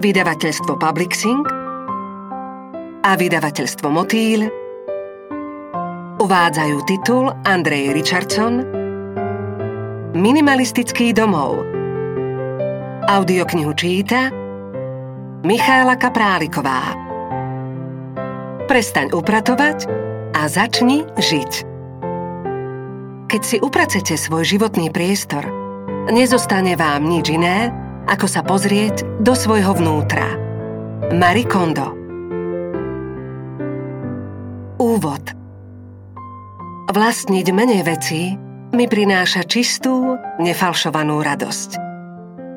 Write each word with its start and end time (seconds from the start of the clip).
vydavateľstvo 0.00 0.80
Publixing 0.80 1.44
a 3.04 3.12
vydavateľstvo 3.20 3.88
Motýl 3.92 4.48
uvádzajú 6.16 6.76
titul 6.88 7.28
Andrej 7.44 7.92
Richardson 7.92 8.64
Minimalistický 10.16 11.12
domov. 11.12 11.68
Audioknihu 13.12 13.76
číta 13.76 14.32
Michála 15.44 16.00
Kapráliková. 16.00 16.96
Prestaň 18.72 19.12
upratovať 19.12 19.84
a 20.32 20.48
začni 20.48 21.04
žiť. 21.20 21.52
Keď 23.28 23.42
si 23.44 23.56
upracete 23.60 24.16
svoj 24.16 24.48
životný 24.48 24.88
priestor, 24.88 25.44
nezostane 26.08 26.72
vám 26.72 27.04
nič 27.04 27.36
iné, 27.36 27.68
ako 28.10 28.26
sa 28.26 28.42
pozrieť 28.42 29.06
do 29.22 29.38
svojho 29.38 29.70
vnútra. 29.78 30.34
Marie 31.14 31.46
Kondo 31.46 31.94
Úvod 34.82 35.24
Vlastniť 36.90 37.46
menej 37.54 37.86
vecí 37.86 38.34
mi 38.74 38.90
prináša 38.90 39.46
čistú, 39.46 40.18
nefalšovanú 40.42 41.22
radosť. 41.22 41.78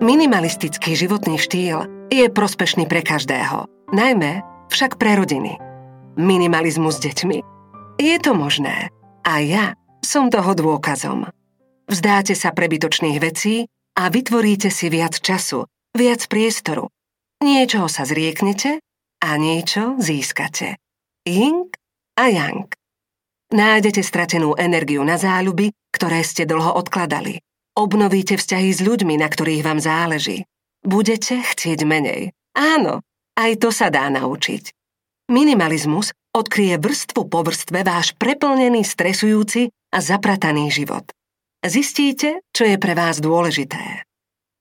Minimalistický 0.02 0.98
životný 0.98 1.38
štýl 1.38 1.86
je 2.10 2.26
prospešný 2.34 2.90
pre 2.90 3.06
každého, 3.06 3.70
najmä 3.94 4.42
však 4.74 4.98
pre 4.98 5.22
rodiny. 5.22 5.62
Minimalizmus 6.18 6.98
s 6.98 7.06
deťmi. 7.06 7.38
Je 8.02 8.18
to 8.18 8.34
možné 8.34 8.90
a 9.22 9.34
ja 9.46 9.78
som 10.02 10.34
toho 10.34 10.58
dôkazom. 10.58 11.30
Vzdáte 11.86 12.34
sa 12.34 12.50
prebytočných 12.50 13.18
vecí 13.22 13.70
a 13.94 14.10
vytvoríte 14.10 14.74
si 14.74 14.90
viac 14.90 15.22
času, 15.22 15.70
viac 15.94 16.26
priestoru. 16.26 16.90
Niečoho 17.44 17.86
sa 17.92 18.08
zrieknete 18.08 18.82
a 19.22 19.30
niečo 19.38 20.00
získate. 20.02 20.82
Ying 21.28 21.70
a 22.18 22.26
Yang. 22.30 22.74
Nájdete 23.54 24.02
stratenú 24.02 24.58
energiu 24.58 25.06
na 25.06 25.22
záľuby, 25.22 25.70
ktoré 25.94 26.26
ste 26.26 26.50
dlho 26.50 26.74
odkladali. 26.74 27.38
Obnovíte 27.78 28.38
vzťahy 28.38 28.70
s 28.74 28.82
ľuďmi, 28.82 29.22
na 29.22 29.30
ktorých 29.30 29.62
vám 29.62 29.78
záleží. 29.78 30.46
Budete 30.82 31.42
chcieť 31.42 31.86
menej. 31.86 32.34
Áno, 32.58 33.06
aj 33.38 33.52
to 33.62 33.70
sa 33.70 33.94
dá 33.94 34.10
naučiť. 34.10 34.74
Minimalizmus 35.30 36.14
odkryje 36.34 36.82
vrstvu 36.82 37.30
po 37.30 37.40
vrstve 37.46 37.86
váš 37.86 38.18
preplnený, 38.18 38.82
stresujúci 38.84 39.70
a 39.94 39.98
zaprataný 40.02 40.74
život 40.74 41.14
zistíte, 41.68 42.44
čo 42.52 42.64
je 42.68 42.78
pre 42.80 42.94
vás 42.96 43.20
dôležité. 43.24 44.08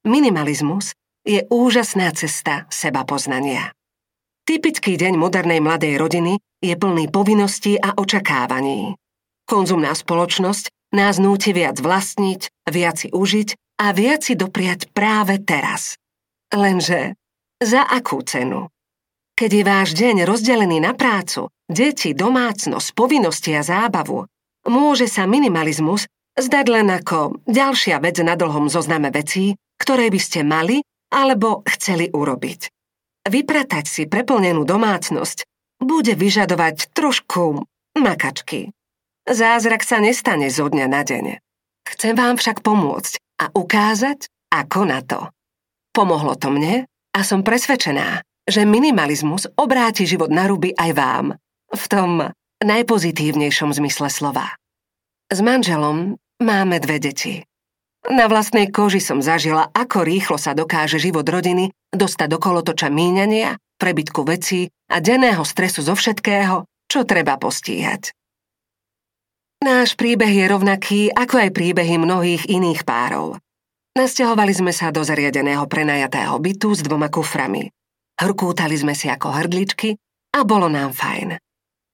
Minimalizmus 0.02 0.94
je 1.22 1.46
úžasná 1.46 2.10
cesta 2.14 2.66
seba 2.70 3.06
poznania. 3.06 3.70
Typický 4.42 4.98
deň 4.98 5.14
modernej 5.14 5.62
mladej 5.62 5.94
rodiny 5.94 6.42
je 6.58 6.74
plný 6.74 7.06
povinností 7.14 7.78
a 7.78 7.94
očakávaní. 7.94 8.98
Konzumná 9.46 9.94
spoločnosť 9.94 10.94
nás 10.98 11.22
núti 11.22 11.54
viac 11.54 11.78
vlastniť, 11.78 12.66
viac 12.66 12.98
si 12.98 13.08
užiť 13.14 13.78
a 13.82 13.94
viac 13.94 14.26
si 14.26 14.34
dopriať 14.34 14.90
práve 14.90 15.38
teraz. 15.38 15.94
Lenže 16.50 17.14
za 17.62 17.86
akú 17.86 18.26
cenu? 18.26 18.66
Keď 19.38 19.50
je 19.50 19.62
váš 19.64 19.88
deň 19.94 20.26
rozdelený 20.26 20.82
na 20.82 20.92
prácu, 20.92 21.48
deti, 21.70 22.12
domácnosť, 22.12 22.88
povinnosti 22.92 23.54
a 23.54 23.62
zábavu, 23.64 24.26
môže 24.66 25.08
sa 25.08 25.24
minimalizmus 25.24 26.10
zdať 26.38 26.66
len 26.68 26.88
ako 26.88 27.42
ďalšia 27.48 28.00
vec 28.00 28.16
na 28.24 28.34
dlhom 28.38 28.72
zozname 28.72 29.12
vecí, 29.12 29.56
ktoré 29.80 30.08
by 30.08 30.20
ste 30.20 30.40
mali 30.46 30.80
alebo 31.12 31.60
chceli 31.68 32.08
urobiť. 32.08 32.60
Vypratať 33.28 33.84
si 33.86 34.02
preplnenú 34.08 34.66
domácnosť 34.66 35.46
bude 35.82 36.14
vyžadovať 36.14 36.90
trošku 36.94 37.62
makačky. 37.98 38.72
Zázrak 39.28 39.86
sa 39.86 40.02
nestane 40.02 40.50
zo 40.50 40.66
dňa 40.66 40.86
na 40.90 41.02
deň. 41.06 41.26
Chcem 41.86 42.14
vám 42.18 42.38
však 42.38 42.62
pomôcť 42.62 43.18
a 43.42 43.50
ukázať, 43.54 44.26
ako 44.50 44.80
na 44.86 45.00
to. 45.02 45.30
Pomohlo 45.94 46.34
to 46.34 46.50
mne 46.50 46.86
a 46.88 47.20
som 47.22 47.46
presvedčená, 47.46 48.24
že 48.48 48.66
minimalizmus 48.66 49.46
obráti 49.54 50.08
život 50.08 50.32
na 50.32 50.50
ruby 50.50 50.74
aj 50.74 50.90
vám. 50.96 51.26
V 51.70 51.84
tom 51.86 52.10
najpozitívnejšom 52.62 53.70
zmysle 53.74 54.08
slova. 54.10 54.54
S 55.32 55.40
manželom 55.40 56.20
máme 56.44 56.76
dve 56.76 57.00
deti. 57.00 57.40
Na 58.04 58.28
vlastnej 58.28 58.68
koži 58.68 59.00
som 59.00 59.24
zažila, 59.24 59.72
ako 59.72 60.04
rýchlo 60.04 60.36
sa 60.36 60.52
dokáže 60.52 61.00
život 61.00 61.24
rodiny 61.24 61.72
dostať 61.88 62.28
do 62.28 62.36
kolotoča 62.36 62.92
míňania, 62.92 63.56
prebytku 63.80 64.28
vecí 64.28 64.68
a 64.92 65.00
denného 65.00 65.40
stresu 65.40 65.80
zo 65.80 65.96
všetkého, 65.96 66.68
čo 66.84 67.08
treba 67.08 67.40
postíhať. 67.40 68.12
Náš 69.64 69.96
príbeh 69.96 70.36
je 70.36 70.44
rovnaký 70.52 71.00
ako 71.08 71.48
aj 71.48 71.50
príbehy 71.56 71.96
mnohých 71.96 72.52
iných 72.52 72.84
párov. 72.84 73.40
Nasťahovali 73.96 74.52
sme 74.52 74.76
sa 74.76 74.92
do 74.92 75.00
zariadeného 75.00 75.64
prenajatého 75.64 76.36
bytu 76.36 76.76
s 76.76 76.84
dvoma 76.84 77.08
kuframi. 77.08 77.72
Hrkútali 78.20 78.76
sme 78.76 78.92
si 78.92 79.08
ako 79.08 79.32
hrdličky 79.32 79.96
a 80.36 80.44
bolo 80.44 80.68
nám 80.68 80.92
fajn. 80.92 81.40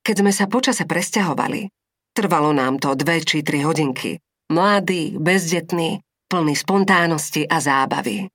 Keď 0.03 0.15
sme 0.27 0.35
sa 0.35 0.51
počase 0.51 0.83
presťahovali, 0.83 1.78
Trvalo 2.19 2.51
nám 2.51 2.83
to 2.83 2.99
dve 2.99 3.23
či 3.23 3.47
tri 3.47 3.63
hodinky. 3.63 4.19
Mladý, 4.51 5.15
bezdetný, 5.15 6.03
plný 6.27 6.51
spontánnosti 6.51 7.47
a 7.47 7.63
zábavy. 7.63 8.27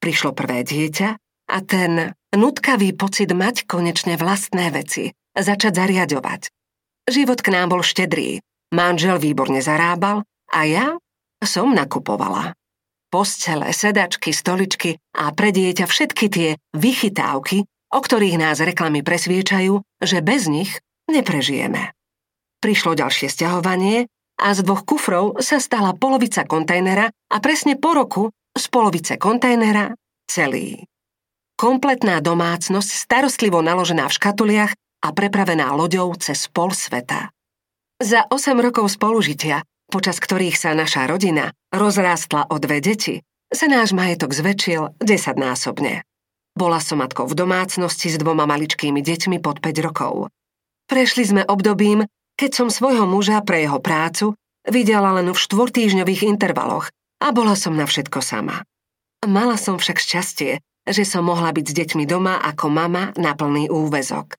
Prišlo 0.00 0.32
prvé 0.32 0.64
dieťa 0.64 1.08
a 1.52 1.56
ten 1.60 2.16
nutkavý 2.32 2.96
pocit 2.96 3.28
mať 3.28 3.68
konečne 3.68 4.16
vlastné 4.16 4.72
veci, 4.72 5.12
začať 5.36 5.68
zariadovať. 5.68 6.48
Život 7.12 7.44
k 7.44 7.52
nám 7.52 7.76
bol 7.76 7.84
štedrý, 7.84 8.40
manžel 8.72 9.20
výborne 9.20 9.60
zarábal 9.60 10.24
a 10.56 10.60
ja 10.64 10.96
som 11.44 11.76
nakupovala. 11.76 12.56
Postele, 13.12 13.68
sedačky, 13.76 14.32
stoličky 14.32 14.96
a 15.12 15.28
pre 15.36 15.52
dieťa 15.52 15.84
všetky 15.84 16.26
tie 16.32 16.48
vychytávky, 16.72 17.68
o 17.68 17.98
ktorých 18.00 18.40
nás 18.40 18.64
reklamy 18.64 19.04
presviečajú, 19.04 19.84
že 20.00 20.24
bez 20.24 20.48
nich 20.48 20.80
neprežijeme. 21.12 21.95
Prišlo 22.60 22.96
ďalšie 22.96 23.28
stiahovanie 23.28 24.08
a 24.40 24.48
z 24.52 24.60
dvoch 24.64 24.84
kufrov 24.84 25.40
sa 25.40 25.60
stala 25.60 25.96
polovica 25.96 26.44
kontajnera 26.44 27.08
a 27.08 27.36
presne 27.40 27.76
po 27.76 27.92
roku 27.96 28.22
z 28.56 28.64
polovice 28.72 29.20
kontajnera 29.20 29.92
celý. 30.28 30.84
Kompletná 31.56 32.20
domácnosť 32.20 32.90
starostlivo 32.92 33.64
naložená 33.64 34.08
v 34.12 34.16
škatuliach 34.16 34.72
a 34.76 35.08
prepravená 35.12 35.72
loďou 35.72 36.12
cez 36.20 36.48
pol 36.52 36.72
sveta. 36.72 37.32
Za 37.96 38.28
8 38.28 38.60
rokov 38.60 38.92
spolužitia, 38.92 39.64
počas 39.88 40.20
ktorých 40.20 40.56
sa 40.56 40.76
naša 40.76 41.08
rodina 41.08 41.56
rozrástla 41.72 42.52
o 42.52 42.60
dve 42.60 42.84
deti, 42.84 43.24
sa 43.48 43.72
náš 43.72 43.96
majetok 43.96 44.36
zväčšil 44.36 45.00
desaťnásobne. 45.00 46.04
Bola 46.56 46.80
som 46.80 47.00
matkou 47.00 47.24
v 47.28 47.36
domácnosti 47.36 48.12
s 48.12 48.20
dvoma 48.20 48.44
maličkými 48.44 49.00
deťmi 49.00 49.40
pod 49.40 49.64
5 49.64 49.86
rokov. 49.86 50.32
Prešli 50.88 51.24
sme 51.24 51.42
obdobím, 51.44 52.04
keď 52.36 52.50
som 52.52 52.68
svojho 52.68 53.08
muža 53.08 53.40
pre 53.40 53.64
jeho 53.64 53.80
prácu 53.80 54.36
videla 54.68 55.16
len 55.16 55.32
v 55.32 55.38
štvortýžňových 55.40 56.28
intervaloch 56.28 56.92
a 57.24 57.32
bola 57.32 57.56
som 57.56 57.72
na 57.72 57.88
všetko 57.88 58.20
sama. 58.20 58.62
Mala 59.24 59.56
som 59.56 59.80
však 59.80 59.96
šťastie, 59.96 60.60
že 60.86 61.02
som 61.02 61.26
mohla 61.26 61.50
byť 61.50 61.66
s 61.66 61.74
deťmi 61.74 62.04
doma 62.06 62.38
ako 62.38 62.70
mama 62.70 63.10
na 63.18 63.34
plný 63.34 63.72
úvezok. 63.72 64.36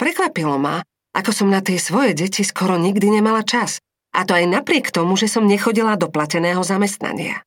Prekvapilo 0.00 0.56
ma, 0.58 0.82
ako 1.14 1.30
som 1.30 1.48
na 1.52 1.62
tie 1.62 1.78
svoje 1.78 2.16
deti 2.16 2.42
skoro 2.42 2.80
nikdy 2.80 3.20
nemala 3.20 3.46
čas, 3.46 3.78
a 4.16 4.24
to 4.24 4.32
aj 4.32 4.48
napriek 4.48 4.88
tomu, 4.90 5.14
že 5.14 5.28
som 5.28 5.44
nechodila 5.44 5.94
do 6.00 6.08
plateného 6.08 6.64
zamestnania. 6.64 7.44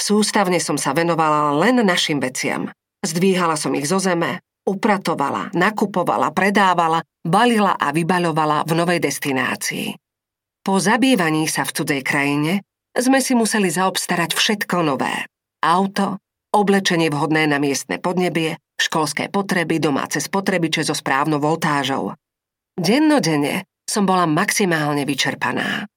Sústavne 0.00 0.58
som 0.58 0.74
sa 0.74 0.90
venovala 0.90 1.54
len 1.60 1.78
našim 1.86 2.18
veciam. 2.18 2.68
Zdvíhala 3.06 3.54
som 3.54 3.72
ich 3.78 3.86
zo 3.86 4.02
zeme, 4.02 4.42
upratovala, 4.66 5.52
nakupovala, 5.52 6.30
predávala, 6.30 7.00
balila 7.24 7.76
a 7.76 7.92
vybaľovala 7.92 8.64
v 8.64 8.72
novej 8.76 9.00
destinácii. 9.02 9.96
Po 10.60 10.76
zabývaní 10.76 11.48
sa 11.48 11.64
v 11.64 11.72
cudzej 11.72 12.02
krajine 12.04 12.60
sme 12.92 13.24
si 13.24 13.32
museli 13.32 13.72
zaobstarať 13.72 14.36
všetko 14.36 14.84
nové. 14.84 15.24
Auto, 15.64 16.20
oblečenie 16.52 17.08
vhodné 17.08 17.48
na 17.48 17.56
miestne 17.56 17.96
podnebie, 17.96 18.58
školské 18.76 19.32
potreby, 19.32 19.78
domáce 19.78 20.20
spotrebiče 20.20 20.84
so 20.84 20.92
správnou 20.96 21.40
voltážou. 21.40 22.16
Dennodenne 22.76 23.68
som 23.88 24.06
bola 24.06 24.24
maximálne 24.24 25.04
vyčerpaná. 25.04 25.88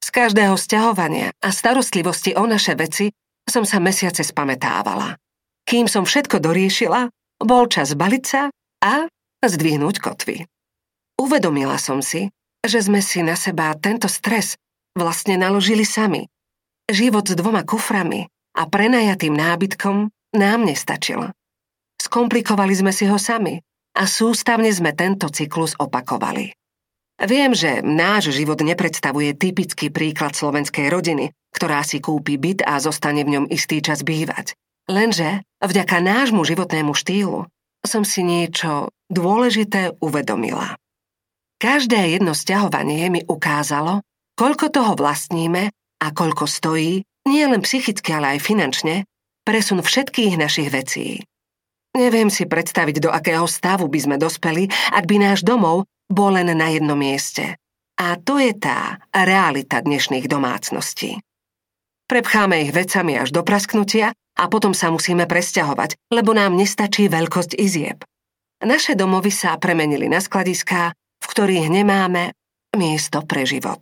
Z 0.00 0.08
každého 0.14 0.54
sťahovania 0.54 1.34
a 1.42 1.48
starostlivosti 1.50 2.38
o 2.38 2.46
naše 2.46 2.78
veci 2.78 3.10
som 3.46 3.66
sa 3.66 3.82
mesiace 3.82 4.22
spametávala. 4.22 5.18
Kým 5.66 5.90
som 5.90 6.06
všetko 6.06 6.38
doriešila, 6.38 7.10
bol 7.40 7.68
čas 7.68 7.92
baliť 7.92 8.24
sa 8.24 8.48
a 8.82 9.08
zdvihnúť 9.44 9.96
kotvy. 10.00 10.46
Uvedomila 11.16 11.80
som 11.80 12.04
si, 12.04 12.28
že 12.66 12.82
sme 12.82 13.00
si 13.00 13.24
na 13.24 13.38
seba 13.38 13.72
tento 13.78 14.10
stres 14.10 14.58
vlastne 14.96 15.36
naložili 15.40 15.84
sami. 15.84 16.28
Život 16.88 17.28
s 17.30 17.34
dvoma 17.34 17.62
kuframi 17.62 18.28
a 18.56 18.62
prenajatým 18.66 19.36
nábytkom 19.36 20.08
nám 20.36 20.60
nestačil. 20.64 21.32
Skomplikovali 22.00 22.74
sme 22.76 22.92
si 22.92 23.08
ho 23.08 23.16
sami 23.16 23.60
a 23.96 24.04
sústavne 24.04 24.68
sme 24.68 24.92
tento 24.92 25.32
cyklus 25.32 25.74
opakovali. 25.80 26.52
Viem, 27.16 27.56
že 27.56 27.80
náš 27.80 28.28
život 28.36 28.60
nepredstavuje 28.60 29.32
typický 29.32 29.88
príklad 29.88 30.36
slovenskej 30.36 30.92
rodiny, 30.92 31.32
ktorá 31.56 31.80
si 31.80 31.96
kúpi 32.04 32.36
byt 32.36 32.60
a 32.68 32.76
zostane 32.76 33.24
v 33.24 33.40
ňom 33.40 33.44
istý 33.48 33.80
čas 33.80 34.04
bývať. 34.04 34.52
Lenže 34.86 35.42
vďaka 35.58 35.98
nášmu 35.98 36.46
životnému 36.46 36.94
štýlu 36.94 37.50
som 37.82 38.02
si 38.02 38.22
niečo 38.22 38.94
dôležité 39.10 39.94
uvedomila. 40.02 40.78
Každé 41.56 42.18
jedno 42.18 42.36
sťahovanie 42.36 43.08
mi 43.08 43.22
ukázalo, 43.24 44.04
koľko 44.36 44.68
toho 44.68 44.92
vlastníme 44.98 45.72
a 45.72 46.06
koľko 46.12 46.44
stojí, 46.44 47.02
nie 47.26 47.44
len 47.48 47.64
psychicky, 47.64 48.12
ale 48.12 48.36
aj 48.36 48.44
finančne, 48.44 49.08
presun 49.42 49.80
všetkých 49.80 50.36
našich 50.36 50.68
vecí. 50.70 51.24
Neviem 51.96 52.28
si 52.28 52.44
predstaviť, 52.44 53.08
do 53.08 53.10
akého 53.10 53.48
stavu 53.48 53.88
by 53.88 53.98
sme 53.98 54.16
dospeli, 54.20 54.68
ak 54.92 55.08
by 55.08 55.16
náš 55.16 55.40
domov 55.40 55.88
bol 56.12 56.36
len 56.36 56.52
na 56.52 56.68
jednom 56.68 56.98
mieste. 56.98 57.56
A 57.96 58.20
to 58.20 58.36
je 58.36 58.52
tá 58.52 59.00
realita 59.08 59.80
dnešných 59.80 60.28
domácností. 60.28 61.16
Prepcháme 62.04 62.68
ich 62.68 62.70
vecami 62.76 63.16
až 63.16 63.32
do 63.32 63.40
prasknutia 63.40 64.12
a 64.36 64.42
potom 64.52 64.76
sa 64.76 64.92
musíme 64.92 65.24
presťahovať, 65.24 65.96
lebo 66.12 66.36
nám 66.36 66.54
nestačí 66.54 67.08
veľkosť 67.08 67.56
izieb. 67.56 68.04
Naše 68.60 68.96
domovy 68.96 69.32
sa 69.32 69.56
premenili 69.56 70.08
na 70.08 70.20
skladiská, 70.20 70.92
v 70.96 71.26
ktorých 71.26 71.68
nemáme 71.72 72.32
miesto 72.76 73.24
pre 73.24 73.48
život. 73.48 73.80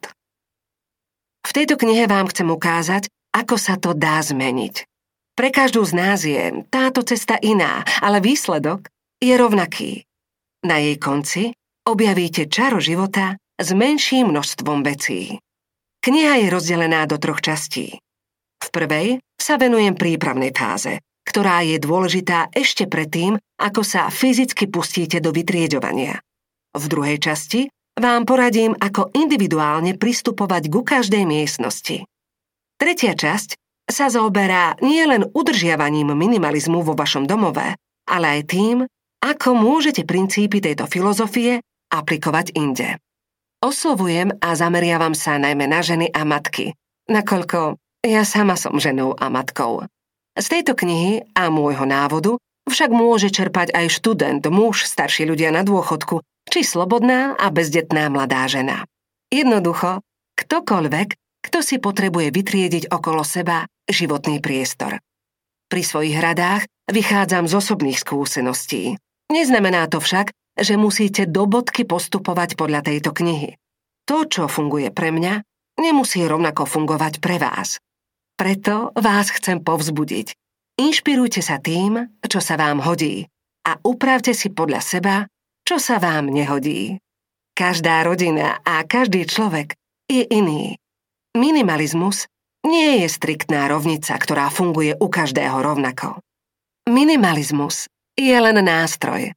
V 1.45 1.51
tejto 1.53 1.77
knihe 1.77 2.07
vám 2.07 2.31
chcem 2.31 2.49
ukázať, 2.49 3.11
ako 3.35 3.59
sa 3.59 3.75
to 3.77 3.93
dá 3.93 4.23
zmeniť. 4.23 4.87
Pre 5.35 5.51
každú 5.51 5.83
z 5.83 5.93
nás 5.99 6.23
je 6.23 6.63
táto 6.71 7.03
cesta 7.03 7.35
iná, 7.43 7.83
ale 7.99 8.23
výsledok 8.23 8.87
je 9.19 9.35
rovnaký. 9.35 10.07
Na 10.63 10.79
jej 10.79 10.95
konci 10.97 11.51
objavíte 11.85 12.47
čaro 12.47 12.79
života 12.79 13.37
s 13.59 13.69
menším 13.75 14.31
množstvom 14.31 14.87
vecí. 14.87 15.43
Kniha 16.01 16.47
je 16.47 16.49
rozdelená 16.49 17.05
do 17.11 17.19
troch 17.19 17.43
častí. 17.43 17.99
V 18.63 18.69
prvej 18.71 19.19
sa 19.45 19.61
venujem 19.61 19.93
prípravnej 19.93 20.57
fáze, 20.57 21.05
ktorá 21.29 21.61
je 21.61 21.77
dôležitá 21.77 22.49
ešte 22.57 22.89
predtým, 22.89 23.37
ako 23.61 23.85
sa 23.85 24.09
fyzicky 24.09 24.73
pustíte 24.73 25.21
do 25.21 25.37
vytriedovania. 25.37 26.17
V 26.73 26.85
druhej 26.89 27.21
časti 27.21 27.69
vám 28.01 28.25
poradím, 28.25 28.73
ako 28.73 29.13
individuálne 29.13 30.01
pristupovať 30.01 30.73
ku 30.73 30.81
každej 30.81 31.29
miestnosti. 31.29 32.09
Tretia 32.81 33.13
časť 33.13 33.61
sa 33.85 34.09
zaoberá 34.09 34.81
nielen 34.81 35.29
udržiavaním 35.37 36.17
minimalizmu 36.17 36.81
vo 36.81 36.97
vašom 36.97 37.29
domove, 37.29 37.77
ale 38.09 38.27
aj 38.41 38.43
tým, 38.49 38.77
ako 39.21 39.53
môžete 39.53 40.09
princípy 40.09 40.65
tejto 40.65 40.89
filozofie 40.89 41.61
aplikovať 41.93 42.57
inde. 42.57 42.97
Oslovujem 43.61 44.41
a 44.41 44.49
zameriavam 44.57 45.13
sa 45.13 45.37
najmä 45.37 45.69
na 45.69 45.81
ženy 45.85 46.09
a 46.13 46.25
matky, 46.25 46.73
nakoľko 47.09 47.84
ja 48.05 48.23
sama 48.29 48.55
som 48.61 48.77
ženou 48.77 49.17
a 49.17 49.33
matkou. 49.33 49.89
Z 50.37 50.47
tejto 50.51 50.77
knihy 50.77 51.25
a 51.33 51.49
môjho 51.49 51.89
návodu 51.89 52.37
však 52.69 52.91
môže 52.93 53.33
čerpať 53.33 53.73
aj 53.73 53.87
študent, 53.93 54.43
muž, 54.49 54.85
starší 54.85 55.29
ľudia 55.29 55.53
na 55.53 55.65
dôchodku, 55.65 56.21
či 56.49 56.61
slobodná 56.65 57.37
a 57.37 57.49
bezdetná 57.49 58.09
mladá 58.13 58.45
žena. 58.49 58.85
Jednoducho, 59.33 60.05
ktokoľvek, 60.37 61.09
kto 61.45 61.59
si 61.61 61.77
potrebuje 61.77 62.33
vytriediť 62.33 62.85
okolo 62.89 63.21
seba 63.25 63.69
životný 63.89 64.41
priestor. 64.41 65.01
Pri 65.69 65.83
svojich 65.85 66.17
radách 66.17 66.69
vychádzam 66.89 67.49
z 67.49 67.53
osobných 67.57 68.01
skúseností. 68.01 68.97
Neznamená 69.33 69.89
to 69.89 70.01
však, 70.01 70.33
že 70.55 70.79
musíte 70.79 71.27
do 71.27 71.49
bodky 71.49 71.85
postupovať 71.85 72.57
podľa 72.57 72.87
tejto 72.87 73.11
knihy. 73.11 73.57
To, 74.05 74.29
čo 74.29 74.47
funguje 74.47 74.93
pre 74.93 75.11
mňa, 75.11 75.41
nemusí 75.81 76.21
rovnako 76.23 76.69
fungovať 76.69 77.19
pre 77.19 77.41
vás. 77.41 77.81
Preto 78.35 78.91
vás 78.99 79.31
chcem 79.31 79.63
povzbudiť. 79.63 80.35
Inšpirujte 80.75 81.39
sa 81.39 81.63
tým, 81.63 82.19
čo 82.27 82.43
sa 82.43 82.59
vám 82.59 82.83
hodí 82.83 83.31
a 83.63 83.79
upravte 83.87 84.35
si 84.35 84.51
podľa 84.51 84.81
seba, 84.83 85.17
čo 85.63 85.79
sa 85.79 86.03
vám 86.03 86.35
nehodí. 86.35 86.99
Každá 87.55 88.03
rodina 88.03 88.59
a 88.67 88.83
každý 88.83 89.23
človek 89.31 89.79
je 90.11 90.27
iný. 90.27 90.75
Minimalizmus 91.39 92.27
nie 92.67 93.05
je 93.05 93.09
striktná 93.09 93.71
rovnica, 93.71 94.19
ktorá 94.19 94.51
funguje 94.51 94.99
u 94.99 95.07
každého 95.07 95.63
rovnako. 95.63 96.19
Minimalizmus 96.91 97.87
je 98.19 98.35
len 98.35 98.59
nástroj. 98.59 99.31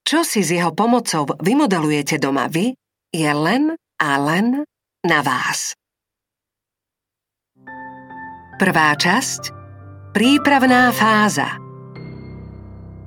Čo 0.00 0.24
si 0.24 0.40
s 0.40 0.48
jeho 0.48 0.72
pomocou 0.72 1.28
vymodelujete 1.38 2.16
doma 2.16 2.48
vy, 2.48 2.72
je 3.12 3.30
len 3.30 3.76
a 4.00 4.10
len 4.16 4.64
na 5.04 5.20
vás. 5.20 5.76
Prvá 8.60 8.92
časť 8.92 9.56
Prípravná 10.12 10.92
fáza 10.92 11.56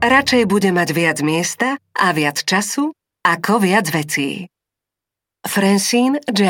Radšej 0.01 0.50
bude 0.50 0.73
mať 0.73 0.89
viac 0.97 1.21
miesta 1.21 1.77
a 1.94 2.09
viac 2.09 2.41
času 2.41 2.89
ako 3.21 3.61
viac 3.61 3.85
vecí. 3.94 4.50
Francine 5.45 6.17
J. 6.25 6.41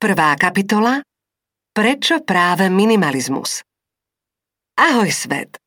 Prvá 0.00 0.32
kapitola 0.40 1.04
Prečo 1.76 2.24
práve 2.24 2.72
minimalizmus? 2.72 3.60
Ahoj 4.80 5.12
svet! 5.12 5.60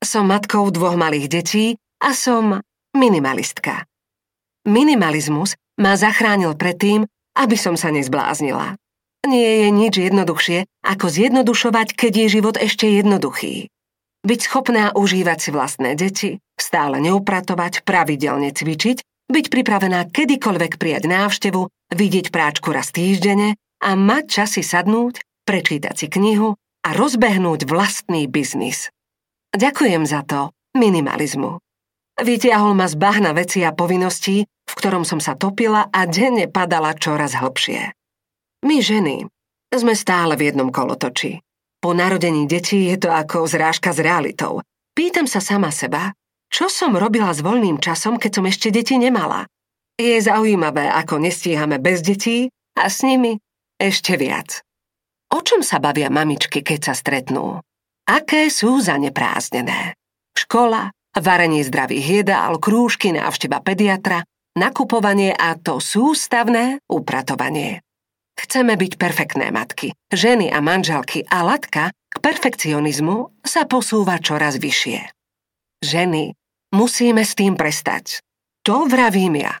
Som 0.00 0.32
matkou 0.32 0.72
dvoch 0.72 0.96
malých 0.96 1.28
detí 1.28 1.76
a 2.00 2.16
som 2.16 2.64
minimalistka. 2.96 3.84
Minimalizmus 4.64 5.52
ma 5.84 6.00
zachránil 6.00 6.56
pred 6.56 6.80
tým, 6.80 7.00
aby 7.36 7.60
som 7.60 7.76
sa 7.76 7.92
nezbláznila. 7.92 8.79
Nie 9.28 9.66
je 9.66 9.68
nič 9.68 9.94
jednoduchšie, 10.00 10.64
ako 10.80 11.06
zjednodušovať, 11.12 11.92
keď 11.92 12.12
je 12.24 12.26
život 12.40 12.56
ešte 12.56 12.88
jednoduchý. 12.88 13.68
Byť 14.20 14.40
schopná 14.40 14.92
užívať 14.92 15.38
si 15.40 15.50
vlastné 15.52 15.96
deti, 15.96 16.30
stále 16.60 17.00
neupratovať, 17.00 17.84
pravidelne 17.84 18.52
cvičiť, 18.52 19.00
byť 19.32 19.46
pripravená 19.48 20.08
kedykoľvek 20.12 20.76
prijať 20.76 21.04
návštevu, 21.08 21.68
vidieť 21.92 22.28
práčku 22.28 22.72
raz 22.72 22.92
týždene 22.92 23.56
a 23.80 23.90
mať 23.96 24.24
časy 24.28 24.60
sadnúť, 24.60 25.24
prečítať 25.48 25.94
si 25.96 26.06
knihu 26.12 26.56
a 26.84 26.88
rozbehnúť 26.92 27.64
vlastný 27.64 28.28
biznis. 28.28 28.92
Ďakujem 29.56 30.04
za 30.04 30.20
to 30.24 30.52
minimalizmu. 30.76 31.60
Vytiahol 32.20 32.76
ma 32.76 32.84
z 32.88 32.96
bahna 33.00 33.32
veci 33.32 33.64
a 33.64 33.72
povinností, 33.72 34.44
v 34.44 34.74
ktorom 34.76 35.08
som 35.08 35.18
sa 35.18 35.32
topila 35.32 35.88
a 35.88 36.04
denne 36.04 36.44
padala 36.46 36.92
čoraz 36.92 37.40
hlbšie. 37.40 37.96
My 38.60 38.84
ženy 38.84 39.24
sme 39.72 39.94
stále 39.96 40.36
v 40.36 40.52
jednom 40.52 40.68
kolotoči. 40.68 41.40
Po 41.80 41.96
narodení 41.96 42.44
detí 42.44 42.92
je 42.92 43.00
to 43.00 43.08
ako 43.08 43.48
zrážka 43.48 43.96
s 43.96 44.04
realitou. 44.04 44.60
Pýtam 44.92 45.24
sa 45.24 45.40
sama 45.40 45.72
seba, 45.72 46.12
čo 46.52 46.68
som 46.68 46.92
robila 46.92 47.32
s 47.32 47.40
voľným 47.40 47.80
časom, 47.80 48.20
keď 48.20 48.30
som 48.36 48.44
ešte 48.44 48.68
deti 48.68 49.00
nemala. 49.00 49.48
Je 49.96 50.20
zaujímavé, 50.20 50.92
ako 50.92 51.22
nestíhame 51.22 51.80
bez 51.80 52.04
detí 52.04 52.52
a 52.76 52.90
s 52.90 53.00
nimi 53.00 53.40
ešte 53.80 54.20
viac. 54.20 54.60
O 55.32 55.40
čom 55.40 55.64
sa 55.64 55.80
bavia 55.80 56.12
mamičky, 56.12 56.60
keď 56.60 56.90
sa 56.90 56.94
stretnú? 56.98 57.62
Aké 58.10 58.50
sú 58.50 58.82
zaneprázdnené? 58.82 59.94
Škola, 60.34 60.90
varenie 61.16 61.62
zdravých 61.62 62.26
jedál, 62.26 62.58
krúžky, 62.58 63.14
návšteva 63.14 63.62
pediatra, 63.62 64.26
nakupovanie 64.58 65.30
a 65.32 65.54
to 65.56 65.78
sústavné 65.78 66.82
upratovanie. 66.90 67.80
Chceme 68.40 68.72
byť 68.72 68.96
perfektné 68.96 69.52
matky, 69.52 69.92
ženy 70.08 70.48
a 70.48 70.64
manželky 70.64 71.28
a 71.28 71.44
latka 71.44 71.92
k 71.92 72.16
perfekcionizmu 72.24 73.44
sa 73.44 73.68
posúva 73.68 74.16
čoraz 74.16 74.56
vyššie. 74.56 75.12
Ženy, 75.84 76.32
musíme 76.72 77.20
s 77.20 77.36
tým 77.36 77.60
prestať. 77.60 78.24
To 78.64 78.88
vravím 78.88 79.44
ja. 79.44 79.60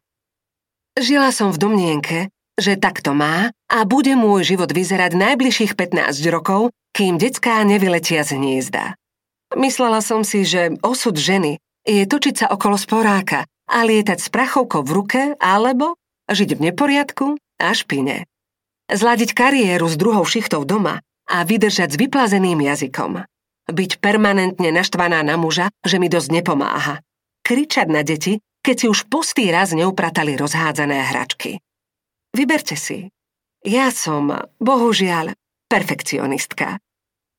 Žila 0.96 1.28
som 1.28 1.52
v 1.52 1.60
domnienke, 1.60 2.18
že 2.56 2.80
takto 2.80 3.12
má 3.12 3.52
a 3.68 3.78
bude 3.84 4.16
môj 4.16 4.56
život 4.56 4.72
vyzerať 4.72 5.12
najbližších 5.12 5.76
15 5.76 6.16
rokov, 6.32 6.72
kým 6.96 7.20
detská 7.20 7.60
nevyletia 7.68 8.24
z 8.24 8.40
hniezda. 8.40 8.96
Myslela 9.60 10.00
som 10.00 10.24
si, 10.24 10.48
že 10.48 10.72
osud 10.80 11.20
ženy 11.20 11.60
je 11.84 12.04
točiť 12.08 12.34
sa 12.44 12.46
okolo 12.48 12.80
sporáka 12.80 13.44
a 13.68 13.78
lietať 13.84 14.18
s 14.20 14.28
prachovkou 14.32 14.84
v 14.88 14.90
ruke 14.92 15.22
alebo 15.36 16.00
žiť 16.32 16.56
v 16.56 16.60
neporiadku 16.70 17.26
a 17.60 17.76
špine. 17.76 18.29
Zladiť 18.90 19.30
kariéru 19.38 19.86
s 19.86 19.94
druhou 19.94 20.26
šichtou 20.26 20.66
doma 20.66 20.98
a 21.30 21.46
vydržať 21.46 21.94
s 21.94 22.00
vyplazeným 22.00 22.58
jazykom. 22.58 23.22
Byť 23.70 24.02
permanentne 24.02 24.74
naštvaná 24.74 25.22
na 25.22 25.38
muža, 25.38 25.70
že 25.86 26.02
mi 26.02 26.10
dosť 26.10 26.42
nepomáha. 26.42 26.98
Kričať 27.46 27.86
na 27.86 28.02
deti, 28.02 28.42
keď 28.66 28.76
si 28.76 28.86
už 28.90 29.06
pustý 29.06 29.54
raz 29.54 29.70
neupratali 29.70 30.34
rozhádzané 30.34 31.06
hračky. 31.14 31.62
Vyberte 32.34 32.74
si. 32.74 33.14
Ja 33.62 33.94
som, 33.94 34.34
bohužiaľ, 34.58 35.38
perfekcionistka. 35.70 36.82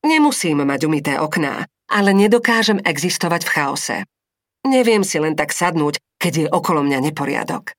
Nemusím 0.08 0.64
mať 0.64 0.88
umité 0.88 1.20
okná, 1.20 1.68
ale 1.92 2.16
nedokážem 2.16 2.80
existovať 2.80 3.42
v 3.44 3.54
chaose. 3.54 3.98
Neviem 4.64 5.04
si 5.04 5.20
len 5.20 5.36
tak 5.36 5.52
sadnúť, 5.52 6.00
keď 6.16 6.34
je 6.38 6.48
okolo 6.48 6.80
mňa 6.86 7.12
neporiadok. 7.12 7.76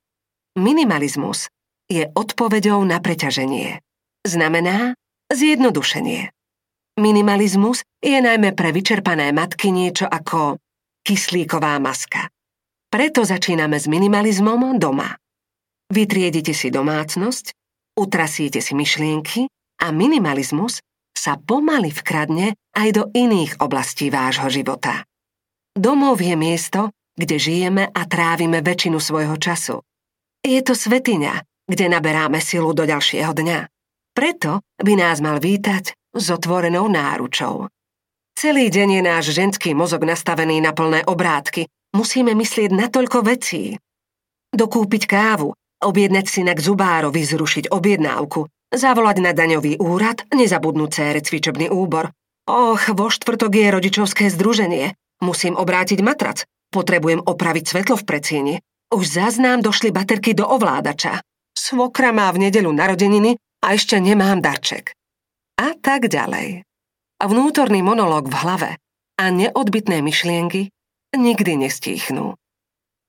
Minimalizmus 0.61 1.49
je 1.91 2.09
odpoveďou 2.13 2.83
na 2.85 3.03
preťaženie. 3.03 3.81
Znamená 4.23 4.95
zjednodušenie. 5.33 6.31
Minimalizmus 7.01 7.83
je 8.05 8.19
najmä 8.21 8.53
pre 8.53 8.71
vyčerpané 8.71 9.33
matky 9.33 9.73
niečo 9.73 10.05
ako 10.05 10.61
kyslíková 11.03 11.81
maska. 11.81 12.29
Preto 12.93 13.25
začíname 13.25 13.81
s 13.81 13.89
minimalizmom 13.89 14.77
doma. 14.77 15.17
Vytriedite 15.89 16.53
si 16.53 16.69
domácnosť, 16.69 17.57
utrasíte 17.97 18.61
si 18.61 18.77
myšlienky 18.77 19.49
a 19.81 19.89
minimalizmus 19.89 20.85
sa 21.17 21.41
pomaly 21.41 21.89
vkradne 21.93 22.53
aj 22.77 22.89
do 22.93 23.03
iných 23.13 23.61
oblastí 23.61 24.13
vášho 24.13 24.49
života. 24.53 25.05
Domov 25.73 26.21
je 26.21 26.37
miesto, 26.37 26.93
kde 27.17 27.37
žijeme 27.41 27.85
a 27.89 28.01
trávime 28.05 28.61
väčšinu 28.61 29.01
svojho 29.01 29.37
času. 29.41 29.81
Je 30.45 30.61
to 30.61 30.77
svetiňa, 30.77 31.52
kde 31.69 31.87
naberáme 31.91 32.43
silu 32.43 32.73
do 32.75 32.87
ďalšieho 32.87 33.33
dňa. 33.33 33.61
Preto 34.13 34.61
by 34.77 34.93
nás 34.99 35.25
mal 35.25 35.41
vítať 35.41 35.97
s 36.13 36.27
otvorenou 36.29 36.85
náručou. 36.89 37.73
Celý 38.37 38.69
deň 38.69 38.89
je 38.99 39.03
náš 39.05 39.25
ženský 39.33 39.73
mozog 39.73 40.05
nastavený 40.05 40.61
na 40.61 40.73
plné 40.77 41.05
obrátky. 41.05 41.69
Musíme 41.93 42.33
myslieť 42.33 42.71
na 42.73 42.89
toľko 42.89 43.25
vecí. 43.25 43.77
Dokúpiť 44.53 45.03
kávu, 45.09 45.53
objednať 45.85 46.27
si 46.29 46.41
na 46.45 46.53
k 46.57 46.65
zubárovi 46.65 47.25
zrušiť 47.25 47.73
objednávku, 47.73 48.49
zavolať 48.73 49.17
na 49.21 49.33
daňový 49.37 49.81
úrad, 49.81 50.25
nezabudnúť 50.33 50.91
cére 50.93 51.21
cvičobný 51.21 51.69
úbor. 51.69 52.13
Och, 52.49 52.83
vo 52.97 53.07
štvrtok 53.13 53.53
je 53.55 53.67
rodičovské 53.71 54.25
združenie. 54.33 54.97
Musím 55.23 55.55
obrátiť 55.55 56.03
matrac. 56.03 56.43
Potrebujem 56.73 57.23
opraviť 57.23 57.65
svetlo 57.69 57.95
v 58.01 58.05
predsieni. 58.09 58.55
Už 58.91 59.05
zaznám 59.07 59.63
došli 59.63 59.93
baterky 59.93 60.35
do 60.35 60.49
ovládača. 60.49 61.23
Svokra 61.53 62.11
má 62.11 62.33
v 62.33 62.49
nedelu 62.49 62.73
narodeniny 62.73 63.37
a 63.63 63.77
ešte 63.77 64.01
nemám 64.01 64.43
darček 64.43 64.97
a 65.63 65.79
tak 65.79 66.11
ďalej. 66.11 66.67
A 67.23 67.25
vnútorný 67.31 67.87
monológ 67.87 68.27
v 68.27 68.35
hlave 68.35 68.71
a 69.15 69.25
neodbitné 69.31 70.03
myšlienky 70.03 70.75
nikdy 71.15 71.69
nestíchnú. 71.69 72.35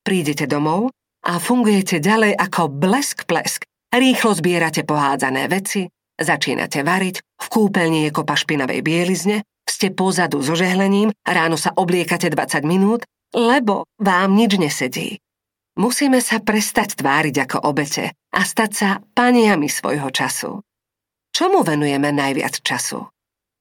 Prídete 0.05 0.45
domov 0.45 0.93
a 1.25 1.39
fungujete 1.39 1.97
ďalej 2.03 2.37
ako 2.37 2.69
blesk-plesk. 2.69 3.65
Rýchlo 3.93 4.37
zbierate 4.37 4.83
pohádzané 4.83 5.47
veci, 5.49 5.87
začínate 6.19 6.83
variť, 6.83 7.23
v 7.23 7.47
kúpeľni 7.47 8.05
je 8.05 8.11
kopa 8.11 8.35
špinavej 8.37 8.81
bielizne, 8.83 9.41
ste 9.63 9.93
pozadu 9.95 10.43
so 10.43 10.53
žehlením, 10.53 11.15
ráno 11.23 11.55
sa 11.55 11.71
obliekate 11.73 12.27
20 12.27 12.67
minút, 12.67 13.07
lebo 13.33 13.87
vám 13.97 14.35
nič 14.35 14.59
nesedí. 14.59 15.17
Musíme 15.73 16.21
sa 16.21 16.37
prestať 16.37 17.01
tváriť 17.01 17.49
ako 17.49 17.57
obete 17.65 18.13
a 18.13 18.41
stať 18.45 18.71
sa 18.71 18.89
paniami 19.17 19.65
svojho 19.65 20.13
času. 20.13 20.61
Čomu 21.33 21.65
venujeme 21.65 22.13
najviac 22.13 22.61
času? 22.61 23.09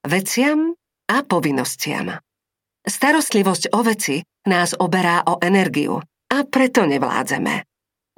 Veciam 0.05 0.77
a 1.09 1.17
povinnostiam. 1.25 2.13
Starostlivosť 2.85 3.73
o 3.73 3.81
veci 3.81 4.21
nás 4.45 4.77
oberá 4.77 5.25
o 5.25 5.41
energiu 5.41 5.97
a 6.29 6.37
preto 6.45 6.85
nevládzeme. 6.85 7.65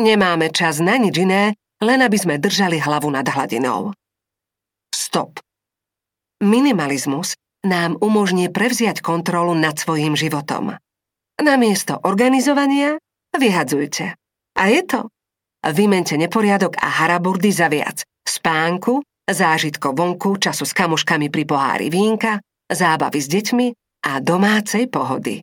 Nemáme 0.03 0.51
čas 0.51 0.83
na 0.83 0.99
nič 0.99 1.15
iné, 1.15 1.55
len 1.79 1.99
aby 2.03 2.17
sme 2.19 2.35
držali 2.35 2.83
hlavu 2.83 3.07
nad 3.07 3.23
hladinou. 3.23 3.95
Stop. 4.91 5.39
Minimalizmus 6.43 7.39
nám 7.63 7.95
umožní 8.03 8.51
prevziať 8.51 8.99
kontrolu 8.99 9.55
nad 9.55 9.79
svojim 9.79 10.19
životom. 10.19 10.75
Namiesto 11.39 11.95
organizovania 12.03 12.99
vyhadzujte. 13.37 14.15
A 14.55 14.63
je 14.71 14.81
to. 14.83 15.11
Vymente 15.65 16.13
neporiadok 16.15 16.77
a 16.77 16.87
haraburdy 17.01 17.49
za 17.49 17.67
viac. 17.67 18.05
Spánku, 18.25 19.01
zážitko 19.25 19.97
vonku, 19.97 20.37
času 20.37 20.65
s 20.65 20.73
kamuškami 20.73 21.33
pri 21.33 21.43
pohári 21.45 21.87
vínka, 21.89 22.37
zábavy 22.69 23.19
s 23.21 23.27
deťmi 23.29 23.67
a 24.05 24.21
domácej 24.21 24.85
pohody. 24.89 25.41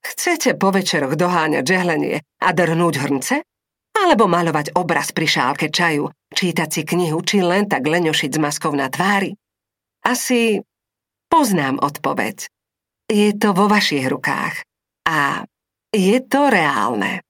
Chcete 0.00 0.56
po 0.56 0.72
večeroch 0.72 1.12
doháňať 1.12 1.64
žehlenie 1.64 2.16
a 2.40 2.48
drhnúť 2.56 2.94
hrnce? 2.96 3.36
Alebo 4.00 4.24
malovať 4.24 4.72
obraz 4.80 5.12
pri 5.12 5.28
šálke 5.28 5.68
čaju, 5.68 6.08
čítať 6.32 6.68
si 6.72 6.82
knihu, 6.88 7.20
či 7.20 7.44
len 7.44 7.68
tak 7.68 7.84
leňošiť 7.84 8.30
s 8.32 8.38
maskou 8.40 8.72
na 8.72 8.88
tvári? 8.88 9.36
Asi 10.00 10.64
poznám 11.28 11.76
odpoveď. 11.84 12.48
Je 13.12 13.36
to 13.36 13.52
vo 13.52 13.68
vašich 13.68 14.08
rukách. 14.08 14.64
A 15.04 15.44
je 15.94 16.18
to 16.22 16.50
reálne. 16.50 17.22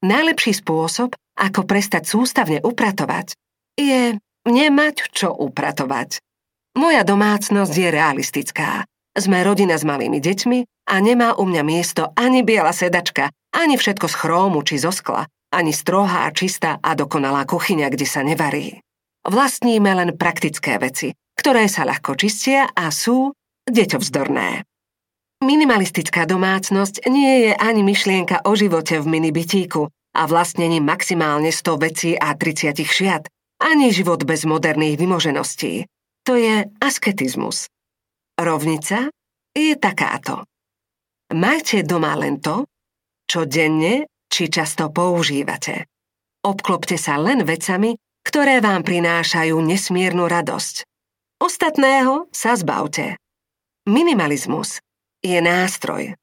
Najlepší 0.00 0.64
spôsob, 0.64 1.14
ako 1.38 1.60
prestať 1.64 2.08
sústavne 2.08 2.58
upratovať, 2.60 3.36
je 3.78 4.16
nemať 4.48 4.96
čo 5.12 5.32
upratovať. 5.32 6.20
Moja 6.78 7.02
domácnosť 7.02 7.74
je 7.74 7.88
realistická. 7.90 8.86
Sme 9.10 9.42
rodina 9.42 9.74
s 9.74 9.82
malými 9.82 10.22
deťmi 10.22 10.86
a 10.90 10.94
nemá 11.02 11.34
u 11.34 11.44
mňa 11.44 11.62
miesto 11.66 12.14
ani 12.14 12.46
biela 12.46 12.70
sedačka, 12.70 13.34
ani 13.50 13.74
všetko 13.74 14.06
z 14.06 14.14
chrómu 14.14 14.62
či 14.62 14.78
zo 14.78 14.94
skla, 14.94 15.26
ani 15.50 15.74
strohá, 15.74 16.30
čistá 16.30 16.78
a 16.78 16.94
dokonalá 16.94 17.42
kuchyňa, 17.42 17.90
kde 17.90 18.06
sa 18.06 18.22
nevarí. 18.22 18.78
Vlastníme 19.26 19.90
len 19.92 20.14
praktické 20.16 20.78
veci, 20.78 21.12
ktoré 21.36 21.66
sa 21.66 21.84
ľahko 21.84 22.14
čistia 22.14 22.70
a 22.70 22.88
sú 22.94 23.34
deťovzdorné. 23.66 24.69
Minimalistická 25.40 26.28
domácnosť 26.28 27.08
nie 27.08 27.48
je 27.48 27.52
ani 27.56 27.80
myšlienka 27.80 28.44
o 28.44 28.52
živote 28.52 29.00
v 29.00 29.08
minibitíku 29.08 29.88
a 29.88 30.22
vlastnení 30.28 30.84
maximálne 30.84 31.48
100 31.48 31.80
vecí 31.80 32.12
a 32.12 32.36
30 32.36 32.76
šiat, 32.84 33.24
ani 33.64 33.88
život 33.88 34.20
bez 34.28 34.44
moderných 34.44 35.00
vymožeností. 35.00 35.88
To 36.28 36.36
je 36.36 36.68
asketizmus. 36.84 37.72
Rovnica 38.36 39.08
je 39.56 39.72
takáto. 39.80 40.44
Majte 41.32 41.88
doma 41.88 42.20
len 42.20 42.36
to, 42.44 42.68
čo 43.24 43.48
denne 43.48 44.04
či 44.28 44.52
často 44.52 44.92
používate. 44.92 45.88
Obklopte 46.44 47.00
sa 47.00 47.16
len 47.16 47.48
vecami, 47.48 47.96
ktoré 48.28 48.60
vám 48.60 48.84
prinášajú 48.84 49.56
nesmiernu 49.56 50.28
radosť. 50.28 50.84
Ostatného 51.40 52.28
sa 52.28 52.52
zbavte. 52.60 53.16
Minimalizmus 53.88 54.84
je 55.20 55.38
nástroj. 55.40 56.16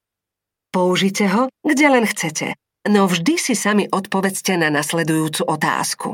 Použite 0.74 1.26
ho, 1.30 1.48
kde 1.64 1.86
len 1.90 2.06
chcete, 2.06 2.54
no 2.90 3.08
vždy 3.08 3.34
si 3.40 3.54
sami 3.56 3.88
odpovedzte 3.88 4.58
na 4.60 4.70
nasledujúcu 4.70 5.48
otázku. 5.48 6.10